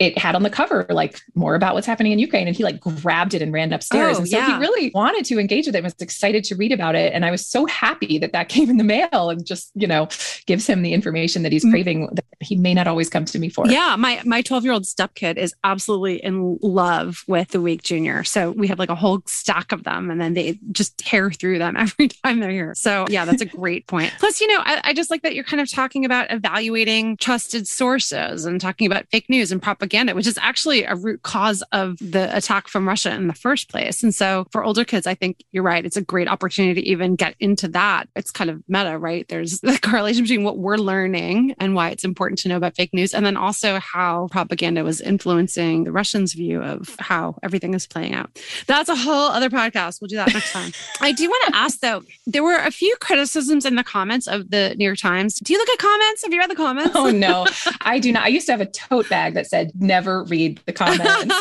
it 0.00 0.16
had 0.16 0.34
on 0.34 0.42
the 0.42 0.50
cover 0.50 0.86
like 0.88 1.20
more 1.34 1.54
about 1.54 1.74
what's 1.74 1.86
happening 1.86 2.10
in 2.10 2.18
Ukraine. 2.18 2.48
And 2.48 2.56
he 2.56 2.64
like 2.64 2.80
grabbed 2.80 3.34
it 3.34 3.42
and 3.42 3.52
ran 3.52 3.70
upstairs. 3.70 4.16
Oh, 4.16 4.20
and 4.20 4.28
so 4.28 4.38
yeah. 4.38 4.54
he 4.54 4.58
really 4.58 4.90
wanted 4.94 5.26
to 5.26 5.38
engage 5.38 5.66
with 5.66 5.74
it, 5.74 5.78
and 5.78 5.84
was 5.84 5.94
excited 6.00 6.42
to 6.44 6.56
read 6.56 6.72
about 6.72 6.94
it. 6.94 7.12
And 7.12 7.24
I 7.26 7.30
was 7.30 7.46
so 7.46 7.66
happy 7.66 8.18
that 8.18 8.32
that 8.32 8.48
came 8.48 8.70
in 8.70 8.78
the 8.78 8.84
mail 8.84 9.28
and 9.30 9.44
just, 9.46 9.70
you 9.74 9.86
know, 9.86 10.08
gives 10.46 10.66
him 10.66 10.82
the 10.82 10.94
information 10.94 11.42
that 11.42 11.52
he's 11.52 11.62
mm-hmm. 11.62 11.70
craving 11.70 12.08
that 12.14 12.24
he 12.40 12.56
may 12.56 12.72
not 12.72 12.86
always 12.86 13.10
come 13.10 13.26
to 13.26 13.38
me 13.38 13.50
for. 13.50 13.66
Yeah. 13.66 13.94
My, 13.98 14.22
my 14.24 14.40
12 14.40 14.64
year 14.64 14.72
old 14.72 14.86
step 14.86 15.14
kid 15.14 15.36
is 15.36 15.54
absolutely 15.64 16.16
in 16.16 16.58
love 16.62 17.22
with 17.28 17.48
the 17.48 17.60
Week 17.60 17.82
Junior. 17.82 18.24
So 18.24 18.52
we 18.52 18.68
have 18.68 18.78
like 18.78 18.88
a 18.88 18.94
whole 18.94 19.22
stack 19.26 19.70
of 19.70 19.84
them 19.84 20.10
and 20.10 20.18
then 20.18 20.32
they 20.32 20.58
just 20.72 20.96
tear 20.96 21.30
through 21.30 21.58
them 21.58 21.76
every 21.78 22.08
time 22.08 22.40
they're 22.40 22.50
here. 22.50 22.74
So 22.74 23.04
yeah, 23.10 23.26
that's 23.26 23.42
a 23.42 23.46
great 23.46 23.86
point. 23.86 24.14
Plus, 24.18 24.40
you 24.40 24.46
know, 24.46 24.62
I, 24.64 24.80
I 24.84 24.94
just 24.94 25.10
like 25.10 25.20
that 25.22 25.34
you're 25.34 25.44
kind 25.44 25.60
of 25.60 25.70
talking 25.70 26.06
about 26.06 26.32
evaluating 26.32 27.18
trusted 27.18 27.68
sources 27.68 28.46
and 28.46 28.58
talking 28.58 28.86
about 28.86 29.06
fake 29.10 29.28
news 29.28 29.52
and 29.52 29.60
propaganda, 29.90 30.14
which 30.14 30.26
is 30.26 30.38
actually 30.40 30.84
a 30.84 30.94
root 30.94 31.22
cause 31.22 31.64
of 31.72 31.98
the 31.98 32.34
attack 32.36 32.68
from 32.68 32.86
Russia 32.86 33.12
in 33.12 33.26
the 33.26 33.34
first 33.34 33.68
place. 33.68 34.04
And 34.04 34.14
so 34.14 34.46
for 34.52 34.62
older 34.62 34.84
kids, 34.84 35.04
I 35.06 35.14
think 35.14 35.42
you're 35.50 35.64
right. 35.64 35.84
It's 35.84 35.96
a 35.96 36.02
great 36.02 36.28
opportunity 36.28 36.80
to 36.80 36.88
even 36.88 37.16
get 37.16 37.34
into 37.40 37.66
that. 37.68 38.08
It's 38.14 38.30
kind 38.30 38.50
of 38.50 38.62
meta, 38.68 38.98
right? 38.98 39.26
There's 39.28 39.60
the 39.62 39.78
correlation 39.82 40.22
between 40.22 40.44
what 40.44 40.58
we're 40.58 40.76
learning 40.76 41.56
and 41.58 41.74
why 41.74 41.90
it's 41.90 42.04
important 42.04 42.38
to 42.40 42.48
know 42.48 42.56
about 42.56 42.76
fake 42.76 42.94
news, 42.94 43.14
and 43.14 43.26
then 43.26 43.36
also 43.36 43.80
how 43.80 44.28
propaganda 44.30 44.84
was 44.84 45.00
influencing 45.00 45.84
the 45.84 45.92
Russians' 45.92 46.34
view 46.34 46.62
of 46.62 46.94
how 47.00 47.36
everything 47.42 47.74
is 47.74 47.86
playing 47.86 48.14
out. 48.14 48.30
That's 48.66 48.88
a 48.88 48.96
whole 48.96 49.30
other 49.30 49.50
podcast. 49.50 50.00
We'll 50.00 50.08
do 50.08 50.16
that 50.16 50.32
next 50.32 50.52
time. 50.52 50.72
I 51.00 51.10
do 51.12 51.28
want 51.28 51.42
to 51.48 51.56
ask 51.56 51.80
though, 51.80 52.02
there 52.26 52.44
were 52.44 52.58
a 52.58 52.70
few 52.70 52.94
criticisms 53.00 53.64
in 53.64 53.74
the 53.74 53.84
comments 53.84 54.28
of 54.28 54.50
the 54.50 54.74
New 54.78 54.84
York 54.84 54.98
Times. 54.98 55.34
Do 55.40 55.52
you 55.52 55.58
look 55.58 55.68
at 55.68 55.78
comments? 55.78 56.22
Have 56.22 56.32
you 56.32 56.38
read 56.38 56.50
the 56.50 56.54
comments? 56.54 56.92
Oh 56.94 57.10
no, 57.10 57.46
I 57.80 57.98
do 57.98 58.12
not. 58.12 58.24
I 58.24 58.28
used 58.28 58.46
to 58.46 58.52
have 58.52 58.60
a 58.60 58.66
tote 58.66 59.08
bag 59.08 59.34
that 59.34 59.46
said 59.46 59.72
never 59.80 60.24
read 60.24 60.60
the 60.66 60.72
comments. 60.72 61.34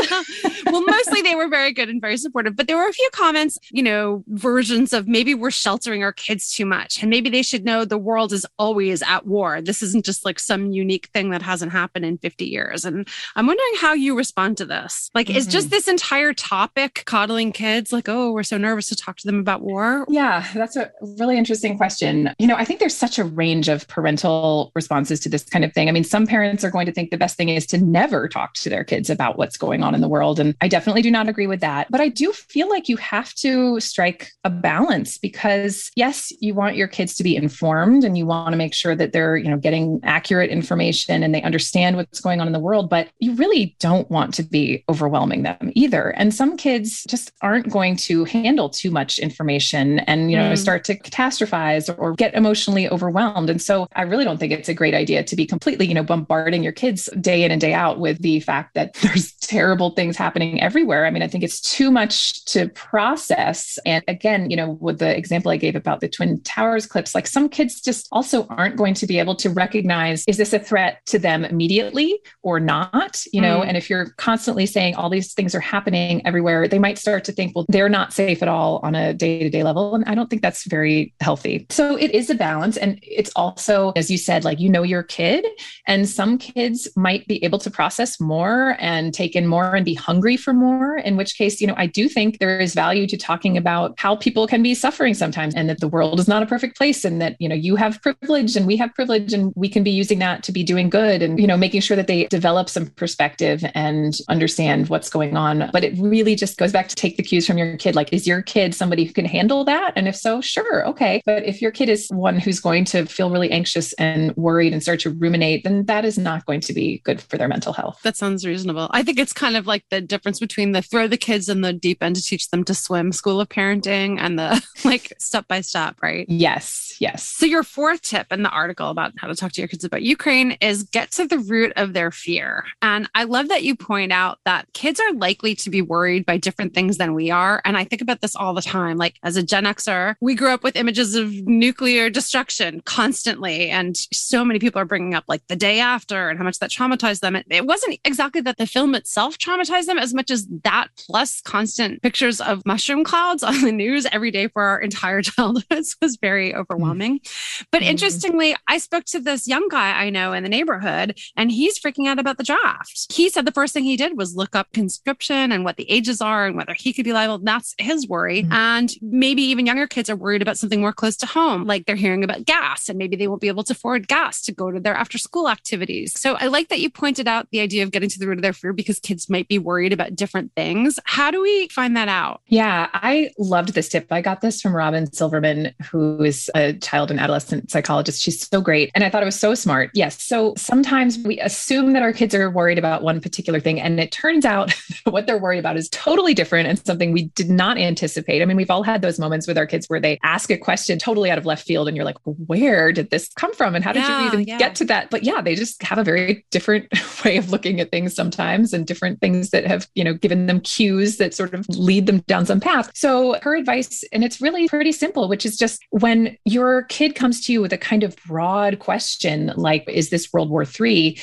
well, 0.65 0.84
mostly 0.86 1.22
they 1.22 1.36
were 1.36 1.48
very 1.48 1.72
good 1.72 1.89
and 1.89 2.01
very 2.01 2.17
supportive, 2.17 2.55
but 2.55 2.67
there 2.67 2.77
were 2.77 2.88
a 2.88 2.93
few 2.93 3.10
comments, 3.13 3.58
you 3.72 3.84
know, 3.84 4.24
versions 4.27 4.93
of 4.93 5.08
maybe 5.08 5.34
we're 5.34 5.51
sheltering 5.51 6.03
our 6.03 6.13
kids 6.13 6.51
too 6.51 6.65
much 6.65 7.01
and 7.01 7.10
maybe 7.10 7.29
they 7.29 7.41
should 7.41 7.65
know 7.65 7.86
the 7.86 7.98
world 7.98 8.34
is 8.34 8.46
always 8.58 9.01
at 9.03 9.25
war. 9.25 9.62
This 9.62 9.81
isn't 9.81 10.05
just 10.05 10.25
like 10.25 10.39
some 10.39 10.72
unique 10.72 11.10
thing 11.13 11.29
that 11.31 11.41
hasn't 11.41 11.72
happened 11.72 12.05
in 12.05 12.17
50 12.17 12.46
years. 12.46 12.86
And 12.86 13.08
I'm 13.36 13.48
wondering 13.48 13.74
how 13.77 13.93
you 13.93 14.17
respond 14.17 14.58
to 14.58 14.65
this. 14.65 15.10
Like, 15.13 15.27
mm-hmm. 15.27 15.38
is 15.38 15.48
just 15.48 15.67
mm-hmm. 15.67 15.75
this 15.75 15.88
entire 15.88 16.34
topic 16.34 17.03
coddling 17.05 17.51
kids 17.51 17.91
like, 17.91 18.10
oh, 18.10 18.31
we're 18.31 18.43
so 18.43 18.58
nervous 18.58 18.89
to 18.89 18.96
talk 18.96 19.17
to 19.17 19.27
them 19.27 19.39
about 19.39 19.62
war? 19.62 20.05
Yeah, 20.10 20.46
that's 20.53 20.75
a 20.75 20.91
really 21.17 21.38
interesting 21.38 21.77
question. 21.77 22.34
You 22.39 22.48
know, 22.48 22.55
I 22.55 22.65
think 22.65 22.79
there's 22.79 22.96
such 22.96 23.19
a 23.19 23.24
range 23.24 23.69
of 23.69 23.88
parental 23.88 24.72
responses 24.75 25.19
to 25.22 25.29
this 25.29 25.43
kind 25.43 25.65
of 25.65 25.74
thing. 25.74 25.89
I 25.89 25.91
mean, 25.91 26.03
some 26.03 26.27
parents 26.27 26.63
are 26.63 26.72
going 26.72 26.86
to 26.86 26.91
think 26.91 27.12
the 27.12 27.17
best 27.17 27.38
thing 27.38 27.50
is 27.50 27.65
to 27.67 27.77
never 27.77 28.19
talk 28.28 28.54
to 28.56 28.70
their 28.70 28.84
kids 28.84 29.10
about 29.10 29.38
what's 29.38 29.58
going 29.58 29.84
on 29.84 29.96
in 29.96 30.02
the 30.02 30.10
world. 30.10 30.40
And 30.40 30.56
I 30.62 30.68
definitely 30.68 31.02
do 31.02 31.12
not 31.12 31.30
agree 31.30 31.48
with 31.48 31.62
that. 31.62 31.90
But 31.90 32.02
I 32.02 32.10
do 32.10 32.32
feel 32.34 32.70
like 32.70 32.90
you 32.90 32.98
have 32.98 33.34
to 33.36 33.80
strike 33.80 34.32
a 34.44 34.50
balance 34.50 35.18
because, 35.18 35.92
yes, 35.96 36.32
you 36.40 36.54
want 36.54 36.76
your 36.76 36.88
kids 36.88 37.16
to 37.16 37.24
be 37.24 37.36
informed 37.36 38.04
and 38.04 38.18
you 38.18 38.26
want 38.26 38.52
to 38.54 38.58
make 38.58 38.74
sure 38.74 38.96
that 38.96 39.14
they're, 39.14 39.38
you 39.38 39.50
know, 39.50 39.58
getting 39.58 40.00
accurate 40.04 40.50
information 40.50 41.24
and 41.24 41.34
they 41.34 41.42
understand 41.44 41.96
what's 41.96 42.20
going 42.20 42.42
on 42.42 42.48
in 42.48 42.54
the 42.54 42.60
world. 42.60 42.90
But 42.90 43.10
you 43.20 43.34
really 43.36 43.76
don't 43.80 44.10
want 44.10 44.34
to 44.36 44.44
be 44.44 44.84
overwhelming 44.90 45.44
them 45.44 45.72
either. 45.76 46.10
And 46.10 46.34
some 46.34 46.58
kids 46.58 47.04
just 47.08 47.32
aren't 47.42 47.70
going 47.70 47.96
to 47.98 48.26
handle 48.26 48.70
too 48.70 48.92
much 48.92 49.20
information 49.20 50.00
and, 50.00 50.32
you 50.32 50.38
know, 50.38 50.52
mm. 50.52 50.58
start 50.58 50.84
to 50.86 50.98
catastrophize 50.98 51.94
or 51.98 52.14
get 52.14 52.34
emotionally 52.34 52.90
overwhelmed. 52.90 53.50
And 53.50 53.62
so 53.62 53.88
I 53.96 54.04
really 54.04 54.26
don't 54.26 54.40
think 54.40 54.52
it's 54.52 54.70
a 54.70 54.74
great 54.74 54.94
idea 54.94 55.24
to 55.24 55.36
be 55.36 55.46
completely, 55.46 55.86
you 55.86 55.94
know, 55.94 56.04
bombarding 56.04 56.64
your 56.64 56.72
kids 56.72 57.10
day 57.20 57.44
in 57.44 57.52
and 57.52 57.62
day 57.62 57.74
out 57.74 58.00
with 58.00 58.09
the 58.13 58.39
fact 58.39 58.74
that 58.75 58.94
there's 59.01 59.34
terrible 59.34 59.92
things 59.92 60.18
happening 60.18 60.62
everywhere. 60.62 61.06
I 61.06 61.12
mean, 61.12 61.24
I 61.24 61.28
think 61.28 61.44
it's 61.44 61.62
too 61.62 61.92
much 61.92 62.46
to 62.46 62.70
process. 62.70 63.80
And 63.86 64.04
again, 64.08 64.50
you 64.50 64.58
know, 64.58 64.78
with 64.80 65.00
the 65.00 65.16
example 65.16 65.51
I 65.51 65.58
gave 65.58 65.75
about 65.75 66.01
the 66.01 66.10
Twin 66.10 66.42
Towers 66.42 66.86
clips, 66.86 67.16
like 67.16 67.28
some 67.28 67.50
kids 67.50 67.82
just 67.82 68.08
also 68.12 68.46
aren't 68.48 68.75
going 68.75 68.94
to 68.96 69.08
be 69.08 69.20
able 69.20 69.36
to 69.36 69.50
recognize 69.50 70.24
is 70.28 70.38
this 70.38 70.54
a 70.54 70.60
threat 70.60 71.06
to 71.08 71.20
them 71.20 71.46
immediately 71.46 72.20
or 72.42 72.60
not? 72.60 73.24
You 73.34 73.42
know, 73.42 73.62
mm. 73.62 73.68
and 73.68 73.78
if 73.78 73.89
you're 73.89 74.12
constantly 74.18 74.66
saying 74.66 74.96
all 74.96 75.10
these 75.10 75.34
things 75.34 75.56
are 75.56 75.60
happening 75.60 76.25
everywhere, 76.25 76.68
they 76.68 76.80
might 76.80 76.98
start 76.98 77.24
to 77.25 77.32
think, 77.32 77.56
well, 77.56 77.66
they're 77.70 77.89
not 77.89 78.13
safe 78.13 78.42
at 78.42 78.48
all 78.48 78.80
on 78.84 78.96
a 78.96 79.13
day 79.13 79.44
to 79.44 79.50
day 79.50 79.63
level. 79.63 79.96
And 79.96 80.06
I 80.06 80.16
don't 80.16 80.30
think 80.30 80.42
that's 80.42 80.66
very 80.66 81.13
healthy. 81.22 81.66
So 81.70 81.96
it 81.96 82.12
is 82.12 82.30
a 82.30 82.36
balance. 82.36 82.78
And 82.78 83.00
it's 83.01 83.32
also, 83.36 83.92
as 83.96 84.10
you 84.10 84.18
said, 84.18 84.44
like, 84.44 84.60
you 84.60 84.70
know, 84.70 84.84
your 84.84 85.04
kid, 85.04 85.46
and 85.88 86.08
some 86.08 86.38
kids 86.38 86.88
might 86.96 87.28
be 87.28 87.44
able 87.44 87.60
to 87.60 87.72
process 87.72 87.99
more 88.20 88.75
and 88.79 89.13
take 89.13 89.36
in 89.36 89.48
more 89.48 89.75
and 89.75 89.86
be 89.86 89.94
hungry 89.94 90.38
for 90.38 90.53
more. 90.53 90.98
In 90.98 91.18
which 91.18 91.38
case, 91.38 91.60
you 91.62 91.68
know, 91.68 91.74
I 91.77 91.86
do 91.86 92.08
think 92.08 92.39
there 92.39 92.60
is 92.60 92.74
value 92.74 93.08
to 93.08 93.18
talking 93.18 93.58
about 93.58 93.94
how 93.98 94.15
people 94.15 94.48
can 94.48 94.63
be 94.63 94.74
suffering 94.74 95.13
sometimes 95.13 95.56
and 95.56 95.70
that 95.70 95.79
the 95.79 95.88
world 95.88 96.20
is 96.20 96.27
not 96.27 96.44
a 96.44 96.46
perfect 96.46 96.77
place 96.77 97.03
and 97.03 97.22
that, 97.22 97.36
you 97.39 97.50
know, 97.50 97.56
you 97.56 97.75
have 97.75 98.01
privilege 98.01 98.56
and 98.56 98.65
we 98.65 98.77
have 98.77 98.94
privilege 98.94 99.34
and 99.34 99.51
we 99.56 99.68
can 99.68 99.84
be 99.84 99.91
using 99.91 100.20
that 100.20 100.44
to 100.44 100.51
be 100.51 100.63
doing 100.63 100.89
good 100.89 101.22
and, 101.22 101.39
you 101.39 101.48
know, 101.48 101.58
making 101.58 101.82
sure 101.82 101.98
that 101.98 102.08
they 102.08 102.25
develop 102.27 102.70
some 102.70 102.88
perspective 102.88 103.63
and 103.75 104.20
understand 104.29 104.89
what's 104.89 105.10
going 105.10 105.36
on. 105.36 105.70
But 105.74 105.84
it 105.84 105.98
really 106.00 106.36
just 106.36 106.57
goes 106.57 106.72
back 106.72 106.88
to 106.90 106.96
take 106.96 107.18
the 107.18 107.24
cues 107.24 107.46
from 107.46 107.57
your 107.57 107.77
kid. 107.77 107.96
Like, 107.96 108.14
is 108.14 108.27
your 108.27 108.42
kid 108.42 108.74
somebody 108.75 109.03
who 109.03 109.14
can 109.14 109.25
handle 109.25 109.64
that? 109.66 109.94
And 109.96 110.07
if 110.07 110.16
so, 110.16 110.42
sure, 110.42 110.88
okay. 110.88 111.22
But 111.25 111.44
if 111.44 111.62
your 111.62 111.72
kid 111.72 111.90
is 111.90 112.07
one 112.09 112.40
who's 112.40 112.59
going 112.59 112.85
to 112.85 113.05
feel 113.05 113.29
really 113.29 113.51
anxious 113.51 113.94
and 113.94 114.35
worried 114.35 114.74
and 114.74 114.81
start 114.81 115.00
to 115.01 115.12
ruminate, 115.12 115.64
then 115.64 115.85
that 115.85 116.05
is 116.05 116.18
not 116.18 116.46
going 116.46 116.62
to 116.62 116.74
be 116.74 117.00
good 117.00 117.22
for 117.22 117.38
their 117.38 117.48
mental 117.48 117.74
health. 117.74 117.89
That 118.04 118.18
sounds 118.18 118.46
reasonable. 118.46 118.88
I 118.92 119.04
think 119.04 119.20
it's 119.20 119.34
kind 119.34 119.56
of 119.56 119.68
like 119.68 119.84
the 119.90 120.02
difference 120.02 120.40
between 120.40 120.72
the 120.72 120.82
throw 120.82 121.08
the 121.08 121.18
kids 121.18 121.50
in 121.50 121.62
the 121.62 121.74
deep 121.74 122.02
end 122.02 122.16
to 122.16 122.22
teach 122.22 122.50
them 122.50 122.64
to 122.66 122.74
swim 122.74 123.12
school 123.12 123.40
of 123.40 123.50
parenting 123.50 124.18
and 124.20 124.38
the 124.38 124.66
like 124.86 125.14
step 125.20 125.48
by 125.48 125.62
step, 125.62 125.96
right? 126.02 126.25
Yes, 126.30 126.96
yes. 127.00 127.24
So, 127.24 127.46
your 127.46 127.64
fourth 127.64 128.02
tip 128.02 128.28
in 128.32 128.44
the 128.44 128.50
article 128.50 128.90
about 128.90 129.14
how 129.18 129.28
to 129.28 129.36
talk 129.36 129.52
to 129.54 129.62
your 129.62 129.68
kids 129.68 129.84
about 129.84 130.02
Ukraine 130.02 130.58
is 130.62 130.84
get 130.84 131.12
to 131.12 131.25
the 131.25 131.40
root 131.40 131.74
of 131.75 131.94
their 131.94 132.12
fear. 132.12 132.66
And 132.82 133.10
I 133.16 133.24
love 133.24 133.50
that 133.50 133.64
you 133.64 133.75
point 133.75 134.12
out 134.12 134.40
that 134.46 134.72
kids 134.74 135.00
are 135.00 135.14
likely 135.14 135.56
to 135.56 135.70
be 135.70 135.82
worried 135.82 136.25
by 136.25 136.38
different 136.38 136.74
things 136.74 136.98
than 136.98 137.14
we 137.14 137.32
are. 137.32 137.62
And 137.66 137.78
I 137.78 137.84
think 137.84 138.02
about 138.02 138.22
this 138.22 138.36
all 138.36 138.54
the 138.54 138.62
time. 138.62 138.98
Like, 138.98 139.16
as 139.24 139.38
a 139.38 139.44
Gen 139.44 139.66
Xer, 139.66 140.16
we 140.22 140.36
grew 140.36 140.50
up 140.50 140.64
with 140.64 140.75
images 140.75 141.16
of 141.16 141.32
nuclear 141.48 142.10
destruction 142.10 142.82
constantly. 142.86 143.70
And 143.70 143.98
so 144.14 144.44
many 144.46 144.60
people 144.60 144.82
are 144.82 144.86
bringing 144.86 145.14
up 145.14 145.25
like 145.28 145.46
the 145.48 145.56
day 145.56 145.80
after 145.80 146.30
and 146.30 146.38
how 146.38 146.44
much 146.44 146.60
that 146.60 146.72
traumatized 146.72 147.22
them. 147.22 147.36
It 147.36 147.66
wasn't 147.66 147.78
exactly 148.03 148.42
that 148.42 148.57
the 148.57 148.65
film 148.65 148.96
itself 148.96 149.37
traumatized 149.37 149.85
them 149.85 149.98
as 149.98 150.13
much 150.13 150.31
as 150.31 150.48
that 150.63 150.87
plus 150.98 151.42
constant 151.42 152.01
pictures 152.01 152.42
of 152.42 152.65
mushroom 152.65 153.03
clouds 153.03 153.44
on 153.50 153.61
the 153.61 153.72
news 153.72 154.05
every 154.11 154.31
day 154.31 154.48
for 154.48 154.63
our 154.63 154.79
entire 154.79 155.22
childhoods 155.29 155.96
was 156.01 156.18
very 156.18 156.53
overwhelming. 156.53 157.20
Mm. 157.20 157.65
But 157.72 157.81
mm. 157.81 157.87
interestingly, 157.87 158.55
I 158.68 158.77
spoke 158.77 159.05
to 159.05 159.20
this 159.20 159.48
young 159.48 159.68
guy 159.70 159.92
I 159.92 160.09
know 160.09 160.33
in 160.33 160.44
the 160.44 160.50
neighborhood 160.50 161.18
and 161.35 161.51
he's 161.51 161.79
freaking 161.79 162.07
out 162.07 162.20
about 162.20 162.37
the 162.37 162.44
draft. 162.44 163.11
He 163.13 163.29
said 163.29 163.46
the 163.46 163.51
first 163.51 163.74
thing 163.74 163.83
he 163.83 163.98
did 163.98 164.18
was 164.18 164.35
look 164.35 164.55
up 164.55 164.72
conscription 164.74 165.51
and 165.51 165.63
what 165.63 165.77
the 165.77 165.89
ages 165.89 166.22
are 166.22 166.46
and 166.46 166.55
whether 166.55 166.74
he 166.74 166.94
could 166.94 167.05
be 167.05 167.13
liable. 167.13 167.39
That's 167.39 167.75
his 167.77 168.07
worry. 168.07 168.44
Mm. 168.44 168.51
And 168.51 168.94
maybe 169.01 169.42
even 169.44 169.65
younger 169.65 169.87
kids 169.87 170.09
are 170.09 170.15
worried 170.15 170.42
about 170.42 170.57
something 170.57 170.81
more 170.81 170.94
close 170.94 171.18
to 171.18 171.25
home, 171.25 171.65
like 171.65 171.85
they're 171.85 171.96
hearing 171.96 172.24
about 172.24 172.46
gas 172.46 172.89
and 172.89 172.98
maybe 172.98 173.15
they 173.15 173.27
won't 173.27 173.42
be 173.42 173.48
able 173.48 173.63
to 173.63 173.74
afford 173.74 174.07
gas 174.07 174.42
to 174.44 174.51
go 174.51 174.72
to 174.72 174.79
their 174.79 174.96
after 174.96 175.18
school 175.18 175.50
activities. 175.50 176.20
So 176.20 176.35
I 176.35 176.48
like 176.48 176.70
that 176.70 176.79
you 176.79 176.89
pointed 176.89 177.27
out 177.27 177.48
the 177.51 177.61
idea 177.70 177.84
of 177.84 177.92
getting 177.92 178.10
to 178.10 178.18
the 178.18 178.27
root 178.27 178.40
of 178.40 178.42
their 178.42 178.51
fear 178.51 178.74
because 178.74 179.00
kids 179.00 179.29
might 179.29 179.48
be 179.48 179.60
worried 179.60 179.94
about 179.94 180.16
different 180.16 180.51
things. 180.55 181.00
How 181.05 181.29
do 181.29 181.40
we 181.40 181.68
find 181.68 181.96
that 181.96 182.08
out? 182.08 182.42
Yeah, 182.48 182.90
I 182.94 183.29
loved 183.38 183.75
this 183.75 183.90
tip. 183.90 184.08
I 184.10 184.22
got 184.22 184.42
this 184.42 184.60
from 184.60 184.75
Robin 184.75 185.12
Silverman, 185.14 185.72
who 185.92 186.24
is 186.24 186.50
a 186.55 186.74
child 186.74 187.12
and 187.12 187.20
adolescent 187.20 187.70
psychologist. 187.70 188.24
She's 188.24 188.48
so 188.50 188.60
great. 188.60 188.90
And 188.96 189.03
I 189.03 189.10
thought 189.12 189.22
it 189.22 189.27
was 189.27 189.40
so 189.40 189.53
smart. 189.53 189.92
Yes. 189.94 190.20
So 190.24 190.55
sometimes 190.58 191.20
we 191.20 191.40
assume 191.40 191.94
that 191.94 192.01
our 192.01 192.12
kids 192.12 192.34
are 192.34 192.50
worried 192.50 192.79
about 192.79 193.03
one 193.03 193.22
particular 193.22 193.60
thing. 193.60 193.79
And 193.79 194.00
it 194.00 194.12
turns 194.12 194.46
out 194.46 194.74
what 195.03 195.27
they're 195.27 195.38
worried 195.38 195.60
about 195.60 195.77
is 195.77 195.90
totally 195.90 196.34
different 196.34 196.68
and 196.68 196.84
something 196.84 197.12
we 197.12 197.25
did 197.36 197.51
not 197.51 197.77
anticipate. 197.77 198.42
I 198.42 198.46
mean, 198.46 198.58
we've 198.58 198.72
all 198.72 198.84
had 198.84 199.03
those 199.03 199.20
moments 199.20 199.48
with 199.48 199.60
our 199.60 199.68
kids 199.68 199.86
where 199.88 200.00
they 200.00 200.18
ask 200.24 200.50
a 200.50 200.58
question 200.58 200.98
totally 200.98 201.29
out 201.29 201.38
of 201.38 201.46
left 201.46 201.68
field 201.68 201.88
and 201.88 201.96
you're 201.96 202.05
like, 202.05 202.18
where 202.24 202.92
did 202.92 203.12
this 203.12 203.29
come 203.36 203.53
from? 203.53 203.75
And 203.75 203.84
how 203.84 203.92
did 203.92 204.01
yeah, 204.01 204.22
you 204.22 204.27
even 204.27 204.42
yeah. 204.48 204.58
get 204.58 204.74
to 204.75 204.86
that? 204.86 205.12
But 205.12 205.24
yeah, 205.24 205.40
they 205.42 205.53
just 205.53 205.84
have 205.84 206.00
a 206.00 206.03
very 206.03 206.46
different 206.50 206.88
way 207.25 207.38
of 207.38 207.51
looking 207.51 207.79
at 207.79 207.92
things 207.92 208.16
sometimes 208.16 208.74
and 208.74 208.86
different 208.86 209.20
things 209.22 209.50
that 209.51 209.66
have, 209.66 209.88
you 209.96 210.03
know, 210.03 210.14
given 210.14 210.46
them 210.46 210.62
cues 210.62 211.18
that 211.18 211.34
sort 211.34 211.53
of 211.53 211.68
lead 211.70 212.05
them 212.05 212.20
down 212.22 212.46
some 212.46 212.60
path. 212.60 212.92
So 212.94 213.38
her 213.42 213.55
advice, 213.55 214.03
and 214.12 214.24
it's 214.24 214.42
really 214.42 214.68
pretty 214.68 214.92
simple, 214.92 215.27
which 215.27 215.46
is 215.46 215.58
just 215.58 215.84
when 215.92 216.38
your 216.46 216.84
kid 216.84 217.16
comes 217.16 217.46
to 217.46 217.53
you 217.53 217.62
with 217.62 217.74
a 217.74 217.77
kind 217.77 218.03
of 218.03 218.16
broad 218.27 218.79
question 218.79 219.51
like, 219.55 219.88
is 219.88 220.10
this 220.10 220.32
World 220.34 220.50
War 220.50 220.66
III? 220.79 221.18